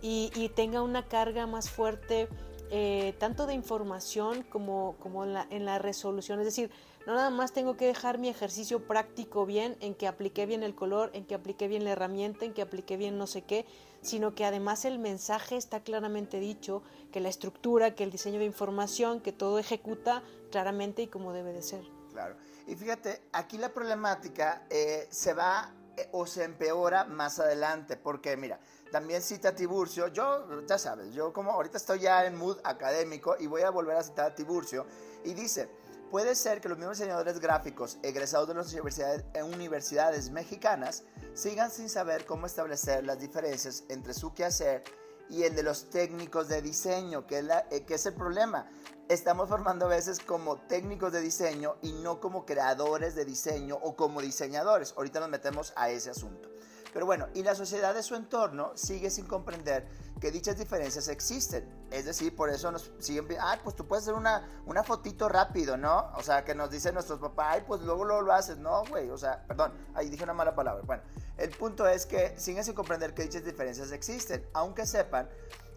y, 0.02 0.50
tenga 0.54 0.82
una 0.82 1.08
carga 1.08 1.46
más 1.46 1.68
fuerte 1.68 2.28
eh, 2.70 3.14
tanto 3.18 3.46
de 3.46 3.54
información 3.54 4.42
como, 4.44 4.96
como 5.00 5.24
en, 5.24 5.32
la, 5.32 5.46
en 5.50 5.64
la 5.64 5.78
resolución. 5.78 6.38
Es 6.38 6.46
decir, 6.46 6.70
no 7.06 7.14
nada 7.14 7.30
más 7.30 7.52
tengo 7.52 7.76
que 7.76 7.86
dejar 7.86 8.18
mi 8.18 8.28
ejercicio 8.28 8.86
práctico 8.86 9.46
bien, 9.46 9.76
en 9.80 9.94
que 9.94 10.08
apliqué 10.08 10.44
bien 10.44 10.64
el 10.64 10.74
color, 10.74 11.10
en 11.14 11.24
que 11.24 11.36
apliqué 11.36 11.68
bien 11.68 11.84
la 11.84 11.92
herramienta, 11.92 12.44
en 12.44 12.52
que 12.52 12.62
apliqué 12.62 12.96
bien 12.96 13.16
no 13.16 13.28
sé 13.28 13.42
qué, 13.42 13.64
sino 14.02 14.34
que 14.34 14.44
además 14.44 14.84
el 14.84 14.98
mensaje 14.98 15.56
está 15.56 15.80
claramente 15.80 16.40
dicho, 16.40 16.82
que 17.12 17.20
la 17.20 17.28
estructura, 17.28 17.94
que 17.94 18.02
el 18.02 18.10
diseño 18.10 18.40
de 18.40 18.44
información, 18.44 19.20
que 19.20 19.32
todo 19.32 19.58
ejecuta 19.60 20.22
claramente 20.50 21.02
y 21.02 21.06
como 21.06 21.32
debe 21.32 21.52
de 21.52 21.62
ser. 21.62 21.84
Claro. 22.12 22.36
Y 22.66 22.74
fíjate, 22.74 23.22
aquí 23.32 23.56
la 23.58 23.68
problemática 23.68 24.66
eh, 24.68 25.06
se 25.10 25.32
va 25.32 25.72
eh, 25.96 26.08
o 26.12 26.26
se 26.26 26.42
empeora 26.42 27.04
más 27.04 27.38
adelante, 27.38 27.96
porque 27.96 28.36
mira, 28.36 28.58
también 28.90 29.22
cita 29.22 29.54
Tiburcio, 29.54 30.08
yo, 30.08 30.66
ya 30.66 30.78
sabes, 30.78 31.14
yo 31.14 31.32
como 31.32 31.52
ahorita 31.52 31.76
estoy 31.76 32.00
ya 32.00 32.26
en 32.26 32.36
mood 32.36 32.58
académico 32.64 33.36
y 33.38 33.46
voy 33.46 33.62
a 33.62 33.70
volver 33.70 33.96
a 33.96 34.02
citar 34.02 34.32
a 34.32 34.34
Tiburcio, 34.34 34.86
y 35.24 35.34
dice, 35.34 35.68
Puede 36.10 36.36
ser 36.36 36.60
que 36.60 36.68
los 36.68 36.78
mismos 36.78 36.98
diseñadores 36.98 37.40
gráficos 37.40 37.98
egresados 38.02 38.46
de 38.46 38.54
las 38.54 38.72
universidades, 38.72 39.24
universidades 39.42 40.30
mexicanas 40.30 41.02
sigan 41.34 41.70
sin 41.70 41.88
saber 41.88 42.24
cómo 42.24 42.46
establecer 42.46 43.04
las 43.04 43.18
diferencias 43.18 43.84
entre 43.88 44.14
su 44.14 44.32
quehacer 44.32 44.84
y 45.28 45.42
el 45.42 45.56
de 45.56 45.64
los 45.64 45.90
técnicos 45.90 46.46
de 46.46 46.62
diseño, 46.62 47.26
que 47.26 47.40
es, 47.40 47.46
eh, 47.70 47.84
que 47.84 47.94
es 47.94 48.06
el 48.06 48.14
problema. 48.14 48.70
Estamos 49.08 49.48
formando 49.48 49.86
a 49.86 49.88
veces 49.88 50.20
como 50.20 50.56
técnicos 50.56 51.12
de 51.12 51.20
diseño 51.20 51.76
y 51.82 51.92
no 51.92 52.20
como 52.20 52.46
creadores 52.46 53.16
de 53.16 53.24
diseño 53.24 53.76
o 53.82 53.96
como 53.96 54.20
diseñadores. 54.20 54.94
Ahorita 54.96 55.18
nos 55.18 55.28
metemos 55.28 55.72
a 55.76 55.90
ese 55.90 56.10
asunto. 56.10 56.48
Pero 56.96 57.04
bueno, 57.04 57.28
y 57.34 57.42
la 57.42 57.54
sociedad 57.54 57.94
de 57.94 58.02
su 58.02 58.14
entorno 58.14 58.72
sigue 58.74 59.10
sin 59.10 59.26
comprender 59.26 59.86
que 60.18 60.30
dichas 60.30 60.56
diferencias 60.56 61.08
existen. 61.08 61.68
Es 61.90 62.06
decir, 62.06 62.34
por 62.34 62.48
eso 62.48 62.72
nos 62.72 62.90
siguen, 63.00 63.26
ay, 63.38 63.60
pues 63.62 63.76
tú 63.76 63.86
puedes 63.86 64.04
hacer 64.04 64.14
una, 64.14 64.62
una 64.64 64.82
fotito 64.82 65.28
rápido, 65.28 65.76
¿no? 65.76 66.10
O 66.16 66.22
sea, 66.22 66.42
que 66.42 66.54
nos 66.54 66.70
dicen 66.70 66.94
nuestros 66.94 67.18
papás, 67.20 67.48
ay, 67.50 67.64
pues 67.66 67.82
luego, 67.82 68.06
lo 68.06 68.32
haces. 68.32 68.56
No, 68.56 68.82
güey, 68.86 69.10
o 69.10 69.18
sea, 69.18 69.44
perdón, 69.46 69.74
ahí 69.94 70.08
dije 70.08 70.24
una 70.24 70.32
mala 70.32 70.54
palabra. 70.54 70.84
Bueno, 70.86 71.02
El 71.36 71.50
punto 71.50 71.86
es 71.86 72.06
que 72.06 72.32
sin 72.38 72.56
eso 72.56 72.74
comprender 72.74 73.12
que 73.12 73.24
dichas 73.24 73.44
diferencias 73.44 73.92
existen, 73.92 74.48
aunque 74.54 74.86
sepan 74.86 75.28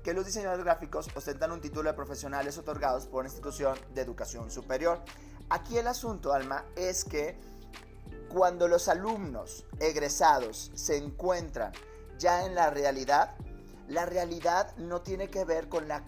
que 0.05 0.13
los 0.13 0.25
diseñadores 0.25 0.63
gráficos 0.63 1.09
ostentan 1.17 1.51
un 1.51 1.59
título 1.59 1.89
de 1.89 1.97
profesionales 1.97 2.57
otorgados 2.57 3.07
por 3.07 3.19
una 3.19 3.27
institución 3.27 3.77
de 3.93 3.99
educación 3.99 4.49
superior. 4.49 5.01
Aquí 5.49 5.77
el 5.77 5.87
asunto, 5.87 6.31
Alma, 6.31 6.63
es 6.77 7.03
que 7.03 7.37
cuando 8.29 8.67
los 8.67 8.87
alumnos 8.87 9.65
egresados 9.79 10.71
se 10.75 10.97
encuentran 10.97 11.73
ya 12.17 12.45
en 12.45 12.55
la 12.55 12.69
realidad, 12.69 13.35
la 13.87 14.05
realidad 14.05 14.75
no 14.77 15.01
tiene 15.01 15.29
que 15.29 15.45
ver 15.45 15.67
con 15.67 15.87
la, 15.87 16.05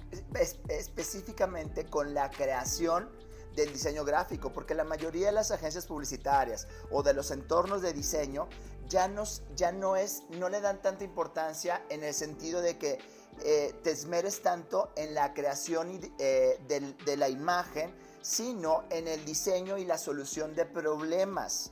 específicamente 0.69 1.85
con 1.85 2.13
la 2.13 2.29
creación 2.29 3.09
del 3.55 3.73
diseño 3.73 4.05
gráfico, 4.05 4.53
porque 4.53 4.75
la 4.75 4.83
mayoría 4.83 5.27
de 5.27 5.31
las 5.33 5.51
agencias 5.51 5.87
publicitarias 5.87 6.67
o 6.91 7.03
de 7.03 7.13
los 7.13 7.31
entornos 7.31 7.81
de 7.81 7.91
diseño 7.91 8.47
ya, 8.87 9.07
nos, 9.07 9.43
ya 9.55 9.71
no, 9.71 9.95
es, 9.95 10.23
no 10.29 10.47
le 10.47 10.61
dan 10.61 10.81
tanta 10.81 11.03
importancia 11.03 11.83
en 11.89 12.03
el 12.03 12.13
sentido 12.13 12.61
de 12.61 12.77
que 12.77 12.99
eh, 13.43 13.73
te 13.83 13.91
esmeres 13.91 14.41
tanto 14.41 14.91
en 14.95 15.13
la 15.13 15.33
creación 15.33 15.99
eh, 16.19 16.59
de 16.67 17.17
la 17.17 17.29
imagen, 17.29 17.93
sino 18.21 18.83
en 18.89 19.07
el 19.07 19.25
diseño 19.25 19.77
y 19.77 19.85
la 19.85 19.97
solución 19.97 20.53
de 20.53 20.65
problemas. 20.65 21.71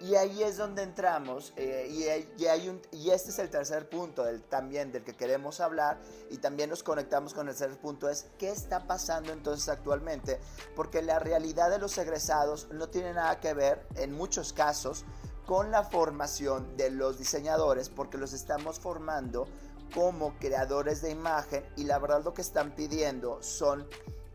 Y 0.00 0.14
ahí 0.14 0.42
es 0.42 0.56
donde 0.56 0.82
entramos, 0.82 1.52
eh, 1.56 1.86
y, 1.90 3.10
este 3.10 3.30
es 3.30 3.38
el 3.38 3.50
tercer 3.50 3.90
punto 3.90 4.24
también 4.48 4.92
del 4.92 5.04
que 5.04 5.14
queremos 5.14 5.60
hablar, 5.60 6.00
y 6.30 6.38
también 6.38 6.70
nos 6.70 6.82
conectamos 6.82 7.34
con 7.34 7.50
el 7.50 7.54
tercer 7.54 7.78
punto, 7.78 8.08
es 8.08 8.28
qué 8.38 8.48
está 8.48 8.86
pasando 8.86 9.30
entonces 9.30 9.68
actualmente, 9.68 10.40
porque 10.74 11.02
la 11.02 11.18
realidad 11.18 11.68
de 11.68 11.78
los 11.78 11.98
egresados 11.98 12.68
no 12.72 12.88
tiene 12.88 13.12
nada 13.12 13.40
que 13.40 13.52
ver, 13.52 13.86
en 13.96 14.12
muchos 14.12 14.54
casos, 14.54 15.04
con 15.44 15.70
la 15.70 15.84
formación 15.84 16.78
de 16.78 16.88
los 16.88 17.18
diseñadores, 17.18 17.90
porque 17.90 18.16
los 18.16 18.32
estamos 18.32 18.80
formando 18.80 19.48
como 19.94 20.38
creadores 20.38 21.02
de 21.02 21.10
imagen, 21.10 21.62
y 21.76 21.84
la 21.84 21.98
verdad 21.98 22.24
lo 22.24 22.32
que 22.32 22.40
están 22.40 22.74
pidiendo 22.74 23.42
son 23.42 23.86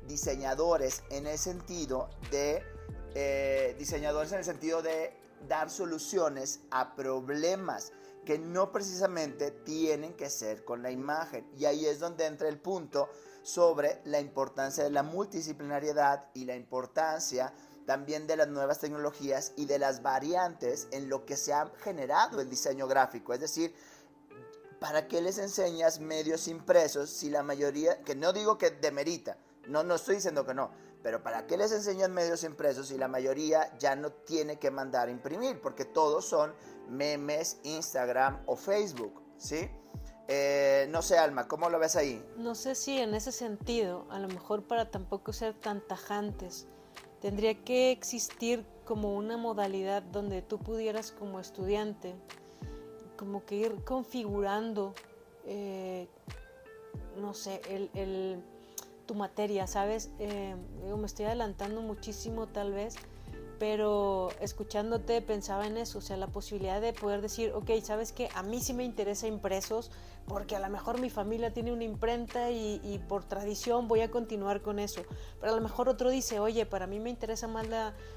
diseñadores 0.08 1.02
en 1.10 1.26
el 1.26 1.40
sentido 1.40 2.08
de... 2.30 2.62
Eh, 3.18 3.76
diseñadores 3.80 4.34
en 4.34 4.40
el 4.40 4.44
sentido 4.44 4.82
de 4.82 5.25
dar 5.48 5.70
soluciones 5.70 6.62
a 6.72 6.96
problemas 6.96 7.92
que 8.26 8.40
no 8.40 8.72
precisamente 8.72 9.52
tienen 9.52 10.14
que 10.14 10.30
ser 10.30 10.66
con 10.66 10.82
la 10.82 10.92
imagen. 10.92 11.48
Y 11.58 11.66
ahí 11.66 11.86
es 11.86 12.00
donde 12.00 12.26
entra 12.26 12.50
el 12.50 12.60
punto 12.60 13.10
sobre 13.44 14.02
la 14.06 14.20
importancia 14.20 14.84
de 14.84 14.90
la 14.90 15.04
multidisciplinariedad 15.04 16.26
y 16.34 16.46
la 16.46 16.56
importancia 16.56 17.54
también 17.86 18.26
de 18.26 18.36
las 18.36 18.48
nuevas 18.48 18.80
tecnologías 18.80 19.54
y 19.56 19.66
de 19.66 19.78
las 19.78 20.02
variantes 20.02 20.88
en 20.92 21.08
lo 21.08 21.26
que 21.26 21.38
se 21.38 21.54
ha 21.54 21.72
generado 21.84 22.42
el 22.42 22.50
diseño 22.50 22.88
gráfico. 22.88 23.34
Es 23.34 23.40
decir, 23.40 23.76
¿para 24.80 25.08
qué 25.08 25.22
les 25.22 25.38
enseñas 25.38 26.00
medios 26.00 26.48
impresos 26.48 27.12
si 27.12 27.30
la 27.30 27.44
mayoría, 27.44 28.02
que 28.02 28.16
no 28.16 28.34
digo 28.34 28.58
que 28.58 28.72
demerita, 28.72 29.38
no, 29.68 29.84
no 29.84 29.96
estoy 29.96 30.16
diciendo 30.16 30.46
que 30.46 30.56
no, 30.56 30.72
pero 31.06 31.22
¿para 31.22 31.46
qué 31.46 31.56
les 31.56 31.72
enseñan 31.72 32.16
medios 32.16 32.44
impresos 32.44 32.88
si 32.88 32.98
la 32.98 33.08
mayoría 33.08 33.72
ya 33.78 33.96
no 33.96 34.10
tiene 34.12 34.58
que 34.58 34.72
mandar 34.72 35.08
a 35.08 35.12
imprimir? 35.12 35.62
Porque 35.62 35.86
todos 35.86 36.26
son 36.26 36.52
memes, 36.90 37.60
Instagram 37.62 38.42
o 38.48 38.56
Facebook, 38.56 39.22
¿sí? 39.38 39.70
Eh, 40.28 40.88
no 40.90 41.04
sé, 41.04 41.20
Alma, 41.20 41.48
¿cómo 41.48 41.70
lo 41.70 41.78
ves 41.78 41.96
ahí? 41.96 42.26
No 42.38 42.56
sé 42.56 42.74
si 42.74 42.98
en 42.98 43.14
ese 43.14 43.32
sentido, 43.32 44.08
a 44.10 44.18
lo 44.18 44.28
mejor 44.30 44.64
para 44.64 44.90
tampoco 44.90 45.32
ser 45.32 45.54
tan 45.54 45.80
tajantes, 45.80 46.66
tendría 47.22 47.54
que 47.64 47.92
existir 47.92 48.66
como 48.84 49.14
una 49.14 49.38
modalidad 49.38 50.02
donde 50.02 50.42
tú 50.42 50.58
pudieras 50.58 51.12
como 51.12 51.40
estudiante, 51.40 52.16
como 53.16 53.46
que 53.46 53.58
ir 53.58 53.84
configurando, 53.84 54.96
eh, 55.46 56.08
no 57.16 57.36
sé, 57.36 57.62
el 57.94 58.42
tu 59.06 59.16
materia, 59.16 59.68
¿sabes? 59.68 60.12
Eh, 60.20 60.56
me 60.98 61.06
estoy 61.06 61.26
adelantando 61.26 61.82
muchísimo 61.82 62.48
tal 62.48 62.74
vez, 62.74 62.96
pero 63.60 64.30
escuchándote 64.42 65.22
pensaba 65.22 65.66
en 65.66 65.78
eso, 65.78 66.00
o 66.00 66.02
sea, 66.02 66.18
la 66.18 66.28
posibilidad 66.28 66.82
de 66.82 66.94
poder 66.94 67.22
decir, 67.22 67.52
ok, 67.54 67.72
¿sabes 67.84 68.12
qué? 68.12 68.30
A 68.36 68.44
mí 68.44 68.60
sí 68.60 68.74
me 68.74 68.84
interesa 68.84 69.28
impresos, 69.28 69.92
porque 70.28 70.56
a 70.56 70.60
lo 70.60 70.70
mejor 70.70 71.00
mi 71.00 71.10
familia 71.10 71.54
tiene 71.54 71.72
una 71.72 71.84
imprenta 71.84 72.52
y, 72.52 73.02
por 73.08 73.24
tradición 73.24 73.88
voy 73.88 74.02
a 74.02 74.12
continuar 74.12 74.62
con 74.62 74.80
eso, 74.80 75.04
pero 75.40 75.54
a 75.54 75.56
lo 75.56 75.62
mejor 75.62 75.88
otro 75.88 76.10
dice, 76.10 76.40
oye, 76.40 76.66
para 76.66 76.88
mí 76.88 77.00
me 77.00 77.10
interesa 77.10 77.48
más 77.48 77.68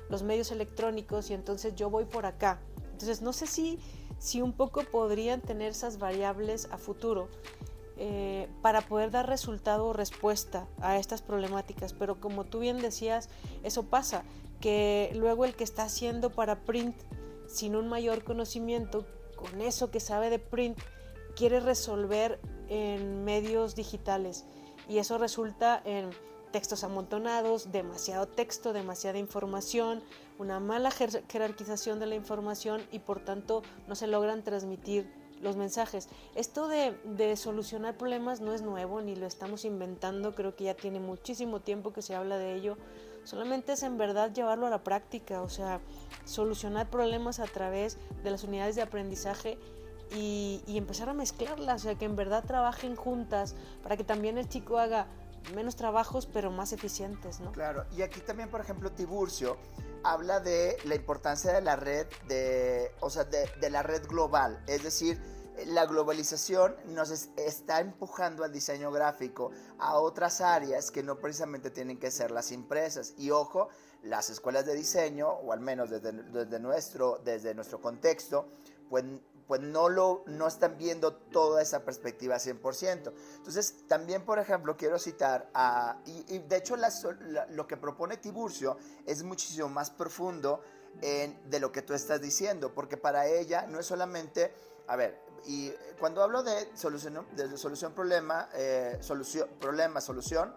los 0.09 0.23
medios 0.23 0.51
electrónicos 0.51 1.31
y 1.31 1.35
entonces 1.35 1.75
yo 1.75 1.91
voy 1.91 2.05
por 2.05 2.27
acá. 2.27 2.61
Entonces, 2.93 3.23
no 3.23 3.33
sé 3.33 3.47
si, 3.47 3.79
si 4.19 4.43
un 4.43 4.53
poco 4.53 4.83
podrían 4.83 5.41
tener 5.41 5.71
esas 5.71 5.99
variables 5.99 6.69
a 6.73 6.79
futuro. 6.79 7.29
Eh, 8.01 8.49
para 8.63 8.83
poder 8.83 9.11
dar 9.11 9.29
resultado 9.29 9.87
o 9.87 9.93
respuesta 9.93 10.69
a 10.81 10.99
estas 10.99 11.21
problemáticas. 11.21 11.93
Pero 11.93 12.21
como 12.21 12.45
tú 12.45 12.61
bien 12.61 12.79
decías, 12.79 13.29
eso 13.65 13.87
pasa, 13.87 14.23
que 14.61 15.11
luego 15.17 15.45
el 15.45 15.57
que 15.57 15.65
está 15.65 15.83
haciendo 15.83 16.31
para 16.31 16.61
print 16.61 16.97
sin 17.49 17.75
un 17.75 17.89
mayor 17.89 18.23
conocimiento, 18.23 19.05
con 19.35 19.61
eso 19.61 19.91
que 19.91 19.99
sabe 19.99 20.31
de 20.31 20.39
print, 20.39 20.79
quiere 21.35 21.59
resolver 21.59 22.39
en 22.69 23.25
medios 23.25 23.75
digitales 23.75 24.45
y 24.89 24.99
eso 24.99 25.19
resulta 25.19 25.83
en 25.85 26.11
textos 26.53 26.85
amontonados, 26.85 27.73
demasiado 27.73 28.27
texto, 28.27 28.73
demasiada 28.73 29.19
información, 29.19 30.03
una 30.39 30.61
mala 30.61 30.91
jerarquización 30.91 31.99
de 31.99 32.07
la 32.07 32.15
información 32.15 32.81
y 32.93 33.01
por 33.01 33.25
tanto 33.25 33.63
no 33.87 33.95
se 33.95 34.07
logran 34.07 34.45
transmitir 34.45 35.13
los 35.43 35.57
mensajes. 35.57 36.09
Esto 36.35 36.69
de, 36.69 37.37
solucionar 37.37 37.97
problemas 37.97 38.41
no 38.41 38.53
es 38.53 38.63
nuevo 38.63 39.01
ni 39.01 39.17
lo 39.17 39.27
estamos 39.27 39.65
inventando, 39.65 40.35
creo 40.35 40.57
que 40.57 40.65
ya 40.65 40.75
tiene 40.75 41.01
muchísimo 41.01 41.61
tiempo 41.61 41.93
que 41.93 42.03
se 42.03 42.15
habla 42.15 42.39
de 42.39 42.55
ello. 42.55 42.77
Solamente 43.25 43.73
es 43.73 43.83
en 43.83 43.99
verdad 43.99 44.33
llevarlo 44.33 44.67
a 44.67 44.71
la 44.71 44.83
práctica, 44.83 45.43
o 45.43 45.49
sea, 45.49 45.81
solucionar 46.25 46.89
problemas 46.89 47.41
a 47.41 47.47
través 47.47 47.99
de 48.23 48.31
las 48.31 48.45
unidades 48.45 48.77
de 48.77 48.83
aprendizaje 48.83 49.59
y, 50.15 50.63
y 50.67 50.79
empezar 50.79 51.09
a 51.11 51.15
mezclarlas, 51.15 51.83
o 51.83 51.85
sea, 51.85 51.95
que 51.95 52.07
en 52.07 52.17
verdad 52.17 52.45
trabajen 52.47 52.97
juntas 52.97 53.55
para 53.83 53.97
que 53.97 54.05
también 54.05 54.39
el 54.39 54.49
chico 54.49 54.79
haga 54.79 55.07
menos 55.55 55.77
trabajos 55.77 56.27
pero 56.27 56.51
más 56.51 56.73
eficientes, 56.73 57.41
¿no? 57.41 57.53
Claro, 57.53 57.85
y 57.97 58.03
aquí 58.03 58.21
también, 58.21 58.51
por 58.51 58.61
ejemplo, 58.61 58.93
Tiburcio 58.93 59.57
habla 60.03 60.41
de 60.41 60.77
la 60.85 60.95
importancia 60.95 61.53
de 61.53 61.61
la 61.61 61.77
red, 61.77 62.07
de, 62.27 62.93
o 63.01 63.11
sea, 63.11 63.25
de, 63.25 63.71
la 63.71 63.83
red 63.83 64.07
global, 64.07 64.63
es 64.67 64.83
decir, 64.83 65.21
la 65.67 65.87
globalización 65.87 66.77
nos 66.87 67.11
está 67.37 67.81
empujando 67.81 68.45
al 68.45 68.53
diseño 68.53 68.93
gráfico 68.93 69.51
a 69.79 69.99
otras 69.99 70.41
áreas 70.41 70.93
que 70.93 71.03
no 71.03 71.19
precisamente 71.19 71.71
tienen 71.71 71.99
que 71.99 72.13
ser 72.13 72.31
las 72.31 72.53
impresas. 72.53 73.15
Y 73.17 73.33
ojo, 73.33 73.69
las 74.05 74.31
escuelas 74.31 74.67
de 74.67 74.77
diseño, 74.77 75.29
o 75.29 75.53
al 75.53 75.59
menos 75.59 75.91
desde, 75.91 76.13
desde 76.13 76.61
nuestro, 76.61 77.21
desde 77.25 77.57
nuestro 77.57 77.81
contexto, 77.81 78.49
pues 78.89 79.05
pues 79.49 79.63
no, 79.63 79.89
lo, 79.89 80.23
no 80.27 80.47
están 80.47 80.77
viendo 80.77 81.15
toda 81.15 81.63
esa 81.63 81.83
perspectiva 81.83 82.37
100%. 82.37 83.13
Entonces, 83.37 83.87
también, 83.89 84.25
por 84.25 84.39
ejemplo, 84.39 84.77
quiero 84.77 84.99
citar 84.99 85.51
a, 85.55 85.99
y, 86.05 86.39
de 86.39 86.57
hecho 86.57 86.77
lo 86.77 87.67
que 87.67 87.79
propone 87.79 88.19
Tiburcio 88.19 88.77
es 89.07 89.23
muchísimo 89.23 89.71
más 89.71 89.91
profundo 89.91 90.61
en, 91.01 91.51
de 91.51 91.61
lo 91.61 91.73
que 91.73 91.81
tú 91.81 91.95
estás 91.95 92.21
diciendo, 92.21 92.75
porque 92.75 92.99
para 92.99 93.27
ella 93.27 93.67
no 93.67 93.81
es 93.81 93.87
solamente, 93.87 94.53
a 94.87 94.97
ver, 94.97 95.19
y 95.47 95.73
cuando 95.99 96.23
hablo 96.23 96.43
de 96.43 96.69
solución, 96.77 97.27
de 97.35 97.57
solución 97.57 97.95
problema, 97.95 98.51
eh, 98.53 98.99
solución, 99.01 99.49
problema, 99.59 100.03
solución, 100.03 100.55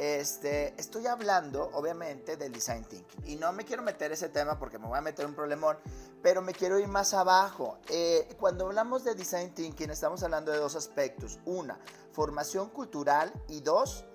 este, 0.00 0.72
estoy 0.80 1.06
hablando, 1.06 1.68
obviamente, 1.74 2.38
del 2.38 2.52
design 2.52 2.84
thinking. 2.84 3.22
Y 3.26 3.36
no 3.36 3.52
me 3.52 3.66
quiero 3.66 3.82
meter 3.82 4.10
ese 4.12 4.30
tema 4.30 4.58
porque 4.58 4.78
me 4.78 4.86
voy 4.86 4.96
a 4.96 5.02
meter 5.02 5.26
un 5.26 5.34
problemón, 5.34 5.76
pero 6.22 6.40
me 6.40 6.54
quiero 6.54 6.78
ir 6.78 6.88
más 6.88 7.12
abajo. 7.12 7.78
Eh, 7.90 8.26
cuando 8.38 8.64
hablamos 8.64 9.04
de 9.04 9.14
design 9.14 9.52
thinking, 9.54 9.90
estamos 9.90 10.22
hablando 10.22 10.52
de 10.52 10.58
dos 10.58 10.74
aspectos. 10.74 11.38
Una, 11.44 11.78
formación 12.12 12.70
cultural 12.70 13.30
y 13.46 13.60
dos, 13.60 14.06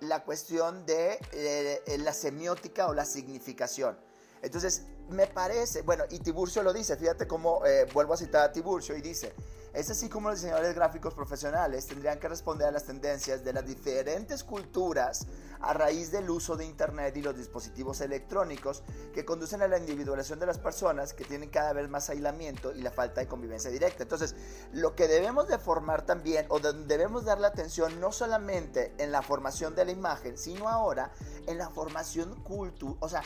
la 0.00 0.24
cuestión 0.24 0.86
de 0.86 1.18
eh, 1.32 1.98
la 1.98 2.14
semiótica 2.14 2.86
o 2.88 2.94
la 2.94 3.04
significación. 3.04 3.98
Entonces, 4.46 4.82
me 5.08 5.26
parece, 5.26 5.82
bueno, 5.82 6.04
y 6.10 6.18
Tiburcio 6.18 6.62
lo 6.62 6.72
dice, 6.72 6.96
fíjate 6.96 7.26
cómo 7.26 7.64
eh, 7.64 7.86
vuelvo 7.92 8.14
a 8.14 8.16
citar 8.16 8.42
a 8.48 8.52
Tiburcio 8.52 8.96
y 8.96 9.00
dice, 9.00 9.34
es 9.72 9.90
así 9.90 10.08
como 10.08 10.30
los 10.30 10.38
diseñadores 10.38 10.74
gráficos 10.74 11.14
profesionales 11.14 11.86
tendrían 11.86 12.18
que 12.18 12.28
responder 12.28 12.68
a 12.68 12.70
las 12.70 12.84
tendencias 12.84 13.44
de 13.44 13.52
las 13.52 13.66
diferentes 13.66 14.42
culturas 14.42 15.26
a 15.60 15.74
raíz 15.74 16.10
del 16.10 16.30
uso 16.30 16.56
de 16.56 16.64
Internet 16.64 17.16
y 17.16 17.22
los 17.22 17.36
dispositivos 17.36 18.00
electrónicos 18.00 18.82
que 19.14 19.24
conducen 19.24 19.62
a 19.62 19.68
la 19.68 19.78
individualización 19.78 20.38
de 20.38 20.46
las 20.46 20.58
personas 20.58 21.12
que 21.12 21.24
tienen 21.24 21.50
cada 21.50 21.72
vez 21.72 21.88
más 21.90 22.08
aislamiento 22.08 22.72
y 22.74 22.80
la 22.80 22.90
falta 22.90 23.20
de 23.20 23.28
convivencia 23.28 23.70
directa. 23.70 24.02
Entonces, 24.02 24.34
lo 24.72 24.94
que 24.94 25.08
debemos 25.08 25.46
de 25.46 25.58
formar 25.58 26.06
también, 26.06 26.46
o 26.48 26.58
debemos 26.58 27.24
dar 27.24 27.38
la 27.38 27.48
atención 27.48 28.00
no 28.00 28.12
solamente 28.12 28.94
en 28.98 29.12
la 29.12 29.22
formación 29.22 29.74
de 29.74 29.84
la 29.84 29.92
imagen, 29.92 30.38
sino 30.38 30.68
ahora 30.68 31.12
en 31.46 31.58
la 31.58 31.68
formación 31.68 32.42
cultural, 32.42 32.96
o 33.00 33.08
sea, 33.08 33.22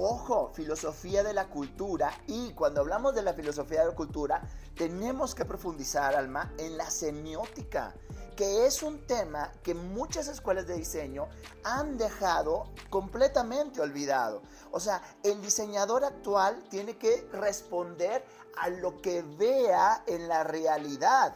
Ojo, 0.00 0.52
filosofía 0.54 1.24
de 1.24 1.34
la 1.34 1.48
cultura 1.48 2.12
y 2.28 2.52
cuando 2.52 2.82
hablamos 2.82 3.16
de 3.16 3.22
la 3.22 3.34
filosofía 3.34 3.80
de 3.80 3.88
la 3.88 3.96
cultura 3.96 4.40
tenemos 4.76 5.34
que 5.34 5.44
profundizar, 5.44 6.14
Alma, 6.14 6.54
en 6.56 6.76
la 6.76 6.88
semiótica, 6.88 7.96
que 8.36 8.64
es 8.64 8.84
un 8.84 9.04
tema 9.08 9.50
que 9.60 9.74
muchas 9.74 10.28
escuelas 10.28 10.68
de 10.68 10.76
diseño 10.76 11.26
han 11.64 11.98
dejado 11.98 12.68
completamente 12.90 13.80
olvidado. 13.80 14.42
O 14.70 14.78
sea, 14.78 15.02
el 15.24 15.42
diseñador 15.42 16.04
actual 16.04 16.62
tiene 16.70 16.96
que 16.96 17.28
responder 17.32 18.24
a 18.56 18.68
lo 18.68 19.02
que 19.02 19.22
vea 19.22 20.04
en 20.06 20.28
la 20.28 20.44
realidad. 20.44 21.34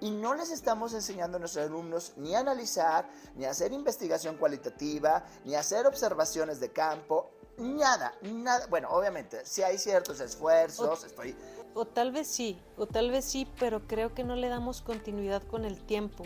Y 0.00 0.10
no 0.10 0.34
les 0.34 0.50
estamos 0.50 0.92
enseñando 0.92 1.38
a 1.38 1.40
nuestros 1.40 1.64
alumnos 1.64 2.12
ni 2.16 2.34
a 2.34 2.40
analizar, 2.40 3.08
ni 3.36 3.46
a 3.46 3.52
hacer 3.52 3.72
investigación 3.72 4.36
cualitativa, 4.36 5.24
ni 5.46 5.54
a 5.54 5.60
hacer 5.60 5.86
observaciones 5.86 6.60
de 6.60 6.72
campo, 6.72 7.30
nada, 7.58 8.14
nada. 8.22 8.66
Bueno, 8.68 8.88
obviamente, 8.90 9.44
si 9.44 9.62
hay 9.62 9.78
ciertos 9.78 10.20
esfuerzos, 10.20 11.04
estoy... 11.04 11.36
O 11.74 11.86
tal 11.86 12.12
vez 12.12 12.26
sí, 12.26 12.60
o 12.76 12.86
tal 12.86 13.10
vez 13.10 13.24
sí, 13.24 13.48
pero 13.58 13.86
creo 13.86 14.14
que 14.14 14.24
no 14.24 14.36
le 14.36 14.48
damos 14.48 14.82
continuidad 14.82 15.42
con 15.42 15.64
el 15.64 15.82
tiempo, 15.82 16.24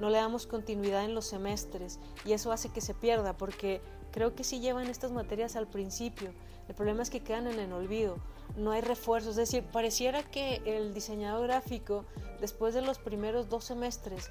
no 0.00 0.10
le 0.10 0.18
damos 0.18 0.46
continuidad 0.46 1.04
en 1.04 1.14
los 1.14 1.26
semestres 1.26 2.00
y 2.24 2.32
eso 2.32 2.50
hace 2.50 2.70
que 2.70 2.80
se 2.80 2.94
pierda 2.94 3.36
porque 3.36 3.80
creo 4.10 4.34
que 4.34 4.42
sí 4.42 4.58
llevan 4.58 4.88
estas 4.88 5.12
materias 5.12 5.54
al 5.54 5.68
principio. 5.68 6.32
El 6.68 6.74
problema 6.74 7.02
es 7.02 7.10
que 7.10 7.22
quedan 7.22 7.46
en 7.46 7.60
el 7.60 7.72
olvido 7.72 8.16
no 8.56 8.72
hay 8.72 8.80
refuerzos. 8.80 9.30
Es 9.30 9.50
decir, 9.50 9.64
pareciera 9.64 10.22
que 10.22 10.62
el 10.64 10.94
diseñador 10.94 11.46
gráfico, 11.46 12.04
después 12.40 12.74
de 12.74 12.82
los 12.82 12.98
primeros 12.98 13.48
dos 13.48 13.64
semestres, 13.64 14.30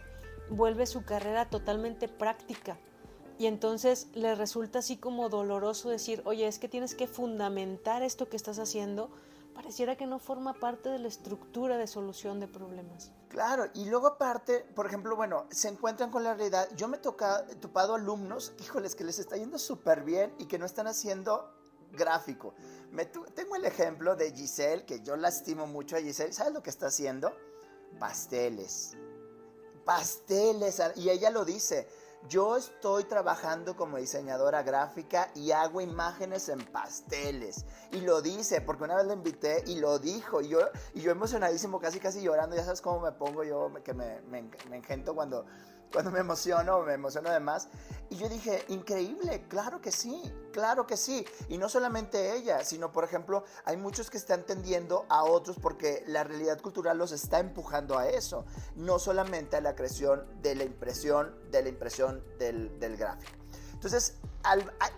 vuelve 0.49 0.86
su 0.86 1.03
carrera 1.03 1.49
totalmente 1.49 2.07
práctica. 2.07 2.77
Y 3.39 3.45
entonces 3.45 4.08
le 4.13 4.34
resulta 4.36 4.80
así 4.80 4.97
como 4.97 5.30
doloroso 5.30 5.89
decir, 5.89 6.21
oye, 6.26 6.47
es 6.47 6.58
que 6.58 6.67
tienes 6.67 6.95
que 6.95 7.08
fundamentar 7.08 8.02
esto 8.02 8.30
que 8.30 8.36
estás 8.36 8.58
haciendo. 8.58 9.10
Pareciera 9.54 9.95
que 9.95 10.06
no 10.06 10.19
forma 10.19 10.54
parte 10.54 10.89
de 10.89 11.00
la 11.00 11.08
estructura 11.08 11.78
de 11.78 11.88
solución 11.88 12.39
de 12.39 12.47
problemas. 12.47 13.12
Claro, 13.30 13.65
y 13.73 13.86
luego 13.86 14.08
aparte, 14.08 14.65
por 14.76 14.86
ejemplo, 14.86 15.15
bueno, 15.15 15.45
se 15.50 15.67
encuentran 15.67 16.12
con 16.12 16.23
la 16.23 16.34
realidad. 16.34 16.67
Yo 16.76 16.88
me 16.88 16.97
he 16.97 17.00
topado 17.00 17.95
alumnos, 17.95 18.54
híjoles, 18.60 18.95
que 18.95 19.04
les 19.04 19.19
está 19.19 19.36
yendo 19.36 19.58
súper 19.58 20.04
bien 20.04 20.34
y 20.38 20.45
que 20.45 20.60
no 20.60 20.65
están 20.65 20.88
haciendo 20.88 21.52
gráfico. 21.91 22.54
Me 22.91 23.06
tengo 23.06 23.56
el 23.56 23.65
ejemplo 23.65 24.15
de 24.15 24.32
Giselle, 24.32 24.86
que 24.86 25.02
yo 25.02 25.15
la 25.15 25.30
estimo 25.30 25.67
mucho 25.67 25.95
a 25.95 26.00
Giselle. 26.00 26.34
¿Sabes 26.34 26.54
lo 26.54 26.62
que 26.62 26.69
está 26.69 26.88
haciendo? 26.88 27.34
Pasteles. 28.00 28.95
Pasteles. 29.86 30.82
Y 30.95 31.10
ella 31.10 31.30
lo 31.30 31.45
dice. 31.45 31.88
Yo 32.30 32.58
estoy 32.58 33.06
trabajando 33.06 33.77
como 33.77 33.97
diseñadora 33.97 34.63
gráfica 34.63 35.30
y 35.34 35.51
hago 35.51 35.80
imágenes 35.80 36.49
en 36.49 36.60
pasteles. 36.60 37.65
Y 37.91 38.01
lo 38.01 38.21
dice, 38.21 38.60
porque 38.60 38.84
una 38.84 38.95
vez 38.97 39.06
la 39.06 39.13
invité 39.13 39.63
y 39.65 39.80
lo 39.80 39.97
dijo. 39.99 40.41
Y 40.41 40.49
yo, 40.49 40.60
y 40.93 41.01
yo 41.01 41.12
emocionadísimo, 41.12 41.80
casi 41.80 41.99
casi 41.99 42.21
llorando. 42.21 42.56
Ya 42.56 42.65
sabes 42.65 42.82
cómo 42.82 42.99
me 42.99 43.12
pongo 43.13 43.43
yo, 43.43 43.71
que 43.84 43.93
me, 43.93 44.21
me, 44.23 44.49
me 44.69 44.77
engento 44.77 45.15
cuando 45.15 45.45
cuando 45.91 46.12
me 46.12 46.19
emociono, 46.19 46.82
me 46.82 46.93
emociono 46.93 47.30
además. 47.30 47.69
Y 48.10 48.17
yo 48.17 48.30
dije, 48.30 48.63
increíble, 48.69 49.45
claro 49.47 49.82
que 49.82 49.91
sí, 49.91 50.21
claro 50.52 50.88
que 50.88 50.97
sí. 50.97 51.26
Y 51.50 51.58
no 51.58 51.69
solamente 51.69 52.36
ella, 52.36 52.63
sino 52.63 52.91
por 52.91 53.04
ejemplo, 53.04 53.43
hay 53.65 53.78
muchos 53.78 54.10
que 54.10 54.17
están 54.17 54.43
tendiendo 54.43 55.06
a 55.10 55.23
otros 55.23 55.58
porque 55.60 56.04
la 56.08 56.23
realidad 56.23 56.62
cultural 56.62 56.97
los 56.97 57.12
está 57.12 57.39
empujando 57.39 57.97
a 57.97 58.10
eso. 58.10 58.45
No 58.76 59.00
solamente 59.00 59.58
a 59.58 59.62
la 59.62 59.76
creación 59.76 60.26
de 60.41 60.56
la 60.56 60.63
impresión, 60.63 61.36
de 61.52 61.63
la 61.63 61.69
impresión 61.69 62.23
del, 62.39 62.80
del 62.80 62.97
gráfico. 62.97 63.38
Entonces, 63.77 64.15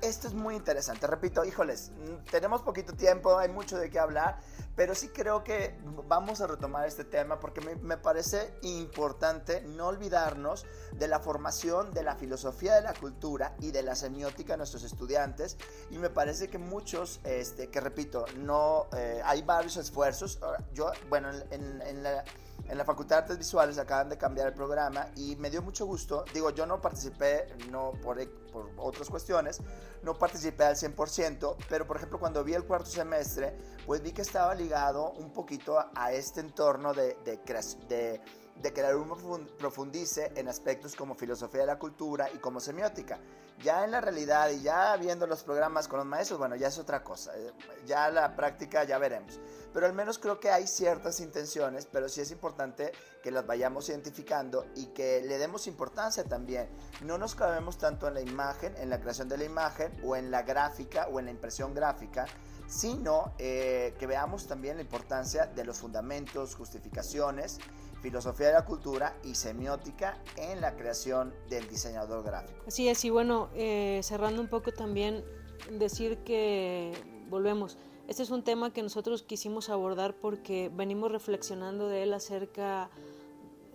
esto 0.02 0.30
es 0.30 0.34
muy 0.34 0.56
interesante. 0.56 1.06
Repito, 1.06 1.44
híjoles, 1.44 1.92
tenemos 2.32 2.62
poquito 2.62 2.94
tiempo, 2.94 3.38
hay 3.38 3.50
mucho 3.50 3.78
de 3.78 3.90
qué 3.90 4.00
hablar, 4.00 4.40
pero 4.78 4.96
sí 4.96 5.10
creo 5.10 5.44
que 5.44 5.78
vamos 6.08 6.40
a 6.40 6.48
retomar 6.48 6.88
este 6.88 7.04
tema 7.04 7.42
porque 7.42 7.60
me, 7.60 7.76
me, 7.76 7.98
parece 7.98 8.54
importante 8.62 9.62
no 9.64 9.88
olvidarnos 9.88 10.66
de 10.94 11.10
la 11.10 11.20
formación 11.20 11.94
de 11.94 12.04
la 12.04 12.16
filosofía 12.16 12.76
de 12.76 12.82
la 12.84 12.94
cultura 12.94 13.54
y 13.60 13.72
de 13.72 13.84
la 13.84 13.96
semiótica 13.96 14.54
de 14.54 14.60
nuestros 14.60 14.84
estudiantes. 14.84 15.58
Y 15.90 15.98
me 15.98 16.10
parece 16.10 16.48
que 16.48 16.58
muchos, 16.58 17.20
este, 17.26 17.70
que 17.70 17.82
repito, 17.82 18.26
no 18.38 18.88
eh, 18.96 19.22
hay 19.26 19.42
varios 19.42 19.76
esfuerzos. 19.76 20.40
Yo, 20.74 20.90
bueno, 21.10 21.32
en, 21.52 21.82
en 21.82 22.04
la 22.04 22.24
en 22.68 22.78
la 22.78 22.86
Facultad 22.86 23.18
de 23.18 23.22
Artes 23.24 23.38
Visuales 23.38 23.78
acaban 23.78 24.10
de 24.10 24.18
cambiar 24.18 24.48
el 24.48 24.54
programa 24.54 25.08
y 25.16 25.36
me 25.38 25.50
dio 25.50 25.62
mucho 25.62 25.86
gusto. 25.86 26.26
Digo, 26.34 26.50
yo 26.52 26.66
no 26.66 26.82
participé, 26.82 27.48
no 27.70 27.92
por, 28.04 28.18
por 28.52 28.72
otras 28.78 29.10
cuestiones, 29.10 29.62
no 30.04 30.18
participé 30.18 30.66
al 30.66 30.76
100%, 30.76 31.56
pero 31.70 31.88
por 31.88 31.98
ejemplo 31.98 32.20
cuando 32.20 32.44
vi 32.44 32.54
el 32.54 32.66
cuarto 32.66 32.90
semestre, 32.90 33.56
pues 33.86 34.02
vi 34.02 34.12
que 34.12 34.22
estaba 34.22 34.54
ligado 34.56 35.12
un 35.12 35.32
poquito 35.32 35.78
a, 35.80 36.12
este 36.12 36.42
entorno 36.42 36.94
de, 36.94 37.18
de, 37.26 37.40
de 37.88 38.22
de 38.62 38.74
que 38.74 38.82
el 38.82 38.88
alumno 38.88 39.18
profundice 39.58 40.32
en 40.36 40.48
aspectos 40.48 40.96
como 40.96 41.16
filosofía 41.16 41.62
de 41.62 41.68
la 41.68 41.80
cultura 41.80 42.30
y 42.34 42.38
como 42.40 42.60
semiótica. 42.60 43.20
Ya 43.64 43.84
en 43.84 43.92
la 43.92 44.00
realidad 44.00 44.50
y 44.52 44.62
ya 44.62 44.96
viendo 44.96 45.28
los 45.28 45.44
programas 45.44 45.88
con 45.88 46.00
los 46.00 46.08
maestros, 46.08 46.40
bueno, 46.40 46.56
ya 46.56 46.68
es 46.68 46.78
otra 46.78 47.04
cosa. 47.04 47.38
Eh, 47.38 47.52
ya 47.86 48.10
la 48.10 48.36
práctica 48.36 48.84
ya 48.86 48.98
veremos. 48.98 49.40
Pero 49.74 49.86
al 49.86 49.94
menos 49.94 50.18
creo 50.18 50.40
que 50.40 50.50
hay 50.50 50.66
ciertas 50.66 51.20
intenciones, 51.20 51.86
pero 51.86 52.10
sí 52.10 52.22
es 52.22 52.32
importante 52.32 52.92
que 53.22 53.32
las 53.32 53.46
vayamos 53.46 53.90
identificando 53.90 54.66
y 54.76 54.88
que 54.88 55.22
le 55.22 55.38
demos 55.38 55.68
importancia 55.68 56.24
también. 56.24 56.70
No 57.02 57.18
nos 57.18 57.36
clavemos 57.36 57.78
tanto 57.78 58.08
en 58.08 58.14
la 58.14 58.22
imagen, 58.22 58.76
en 58.78 58.90
la 58.90 59.00
creación 59.00 59.28
de 59.30 59.38
la 59.38 59.44
imagen 59.44 59.92
o 60.04 60.16
en 60.16 60.32
la 60.32 60.44
gráfica 60.44 61.08
o 61.10 61.20
en 61.20 61.26
la 61.26 61.32
impresión 61.32 61.74
gráfica, 61.74 62.26
sino 62.68 63.34
eh, 63.40 63.96
que 64.00 64.08
veamos 64.08 64.48
también 64.48 64.78
la 64.78 64.84
importancia 64.84 65.48
de 65.48 65.66
los 65.66 65.80
fundamentos, 65.80 66.56
justificaciones 66.56 67.60
filosofía 68.02 68.48
de 68.48 68.54
la 68.54 68.66
cultura 68.66 69.16
y 69.24 69.36
semiótica 69.36 70.18
en 70.38 70.62
la 70.62 70.76
creación 70.76 71.34
del 71.50 71.68
diseñador 71.68 72.24
gráfico. 72.24 72.64
Así 72.68 72.88
es, 72.88 73.04
y 73.06 73.10
bueno, 73.10 73.50
eh, 73.56 74.00
cerrando 74.04 74.42
un 74.42 74.48
poco 74.48 74.72
también, 74.72 75.24
decir 75.72 76.20
que 76.20 76.94
volvemos. 77.30 77.78
Este 78.08 78.24
es 78.24 78.32
un 78.32 78.44
tema 78.44 78.74
que 78.74 78.82
nosotros 78.82 79.22
quisimos 79.22 79.70
abordar 79.70 80.16
porque 80.16 80.72
venimos 80.74 81.12
reflexionando 81.12 81.88
de 81.88 82.04
él 82.04 82.14
acerca, 82.14 82.90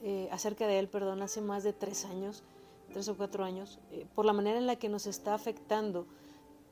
eh, 0.02 0.28
acerca 0.32 0.66
de 0.66 0.78
él, 0.80 0.88
perdón, 0.88 1.22
hace 1.22 1.40
más 1.40 1.62
de 1.62 1.72
tres 1.72 2.04
años, 2.04 2.42
tres 2.92 3.08
o 3.08 3.16
cuatro 3.16 3.44
años, 3.44 3.78
eh, 3.92 4.06
por 4.14 4.24
la 4.24 4.32
manera 4.32 4.58
en 4.58 4.66
la 4.66 4.76
que 4.76 4.88
nos 4.88 5.06
está 5.06 5.34
afectando 5.34 6.06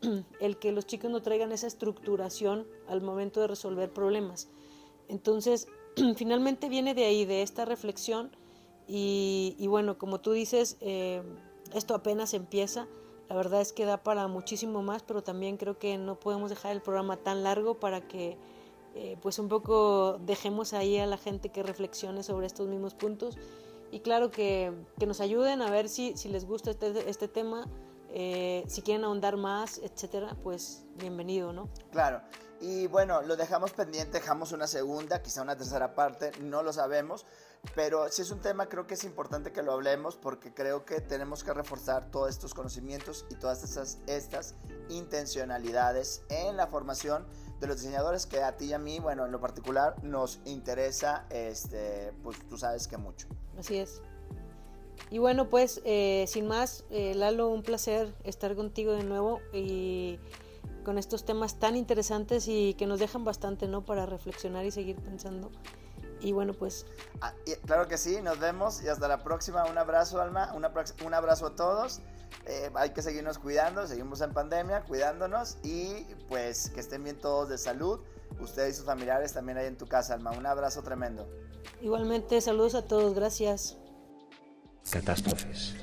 el 0.41 0.59
que 0.59 0.73
los 0.73 0.87
chicos 0.87 1.11
no 1.11 1.23
traigan 1.23 1.53
esa 1.53 1.69
estructuración 1.69 2.67
al 2.89 3.01
momento 3.01 3.41
de 3.41 3.47
resolver 3.47 3.93
problemas. 3.93 4.49
Entonces, 5.09 5.69
finalmente 6.17 6.69
viene 6.69 6.95
de 6.95 7.05
ahí, 7.05 7.25
de 7.25 7.43
esta 7.43 7.65
reflexión. 7.65 8.31
Y, 8.87 9.67
bueno, 9.69 9.97
como 9.97 10.21
tú 10.21 10.33
dices, 10.33 10.77
eh, 10.81 11.23
esto 11.73 11.95
apenas 11.95 12.35
empieza. 12.35 12.87
La 13.29 13.37
verdad 13.37 13.63
es 13.63 13.73
que 13.73 13.87
da 13.87 14.03
para 14.03 14.29
muchísimo 14.29 14.83
más, 14.83 15.03
pero 15.03 15.23
también 15.23 15.57
creo 15.57 15.79
que 15.79 15.97
no 15.97 16.21
podemos 16.21 16.51
dejar 16.51 16.73
el 16.73 16.83
programa 16.83 17.17
tan 17.17 17.43
largo 17.43 17.81
para 17.81 18.03
que 18.03 18.37
eh, 18.95 19.17
pues 19.23 19.39
un 19.39 19.49
poco 19.49 20.19
dejemos 20.27 20.75
ahí 20.75 20.99
a 20.99 21.07
la 21.07 21.17
gente 21.17 21.49
que 21.49 21.63
reflexione 21.63 22.23
sobre 22.23 22.47
estos 22.47 22.69
mismos 22.69 22.95
puntos. 22.95 23.39
Y 23.91 24.01
claro 24.01 24.31
que, 24.31 24.73
que 24.99 25.07
nos 25.07 25.21
ayuden 25.21 25.63
a 25.63 25.71
ver 25.71 25.89
si, 25.89 26.17
si 26.17 26.29
les 26.29 26.45
gusta 26.45 26.71
este, 26.71 27.09
este 27.09 27.29
tema, 27.29 27.69
eh, 28.15 28.65
si 28.67 28.83
quieren 28.83 29.05
ahondar 29.05 29.39
más, 29.39 29.79
etcétera, 29.79 30.37
pues 30.43 30.85
bienvenido, 30.99 31.53
¿no? 31.55 31.71
Claro. 31.91 32.21
Y 32.63 32.87
bueno, 32.87 33.23
lo 33.23 33.35
dejamos 33.35 33.73
pendiente, 33.73 34.21
dejamos 34.21 34.53
una 34.53 34.69
segunda, 34.69 35.21
quizá 35.21 35.43
una 35.43 35.57
tercera 35.57 35.97
parte, 35.97 36.31
no 36.41 36.63
lo 36.63 36.73
sabemos, 36.73 37.27
pero 37.75 38.09
si 38.09 38.23
es 38.23 38.31
un 38.31 38.41
tema 38.41 38.69
creo 38.69 38.87
que 38.87 38.95
es 38.95 39.03
importante 39.03 39.51
que 39.51 39.65
lo 39.65 39.73
hablemos 39.73 40.15
porque 40.15 40.55
creo 40.55 40.85
que 40.85 41.01
tenemos 41.01 41.43
que 41.43 41.53
reforzar 41.53 42.13
todos 42.13 42.31
estos 42.31 42.55
conocimientos 42.55 43.27
y 43.31 43.35
todas 43.35 43.65
estas, 43.65 43.99
estas 44.07 44.55
intencionalidades 44.91 46.23
en 46.29 46.57
la 46.57 46.69
formación 46.69 47.27
de 47.59 47.67
los 47.67 47.79
diseñadores 47.81 48.27
que 48.27 48.41
a 48.41 48.57
ti 48.57 48.67
y 48.67 48.73
a 48.75 48.79
mí, 48.79 49.01
bueno, 49.01 49.27
en 49.27 49.33
lo 49.33 49.41
particular 49.41 49.97
nos 50.05 50.39
interesa, 50.45 51.27
este, 51.31 52.13
pues 52.23 52.39
tú 52.49 52.57
sabes 52.59 52.87
que 52.87 52.97
mucho. 52.97 53.27
Así 53.59 53.79
es. 53.79 54.03
Y 55.11 55.19
bueno, 55.19 55.51
pues 55.51 55.81
eh, 55.85 56.27
sin 56.29 56.47
más, 56.47 56.85
eh, 56.91 57.13
Lalo, 57.17 57.49
un 57.49 57.65
placer 57.65 58.15
estar 58.23 58.55
contigo 58.55 58.93
de 58.93 59.03
nuevo 59.03 59.41
con 60.83 60.99
estos 60.99 61.25
temas 61.25 61.59
tan 61.59 61.77
interesantes 61.77 62.49
y 62.49 62.75
que 62.75 62.87
nos 62.87 63.01
dejan 63.01 63.25
bastante, 63.25 63.69
¿no? 63.69 63.85
Para 63.85 64.07
reflexionar 64.07 64.65
y 64.65 64.71
seguir 64.71 64.97
pensando. 64.97 65.51
Y 66.21 66.33
bueno, 66.33 66.53
pues... 66.55 66.87
Ah, 67.21 67.35
claro 67.67 67.89
que 67.89 67.99
sí, 67.99 68.21
nos 68.23 68.39
vemos 68.39 68.83
y 68.83 68.89
hasta 68.89 69.09
la 69.09 69.23
próxima. 69.23 69.65
Un 69.65 69.79
abrazo, 69.79 70.21
Alma, 70.21 70.55
un 70.55 71.15
abrazo 71.15 71.47
a 71.47 71.57
todos. 71.57 72.01
Eh, 72.47 72.71
hay 72.75 72.91
que 72.91 73.03
seguirnos 73.03 73.39
cuidando, 73.39 73.87
seguimos 73.87 74.21
en 74.21 74.33
pandemia, 74.33 74.83
cuidándonos 74.83 75.59
y 75.63 76.07
pues 76.29 76.71
que 76.71 76.81
estén 76.81 77.05
bien 77.05 77.19
todos 77.19 77.49
de 77.49 77.59
salud. 77.59 78.01
Ustedes 78.41 78.75
y 78.75 78.77
sus 78.79 78.87
familiares 78.87 79.33
también 79.33 79.59
ahí 79.59 79.67
en 79.67 79.77
tu 79.77 79.87
casa, 79.87 80.15
Alma. 80.15 80.33
Un 80.33 80.47
abrazo 80.47 80.83
tremendo. 80.83 81.29
Igualmente, 81.81 82.41
saludos 82.41 82.75
a 82.75 82.85
todos, 82.85 83.15
gracias. 83.15 83.77
Catástrofes. 84.91 85.75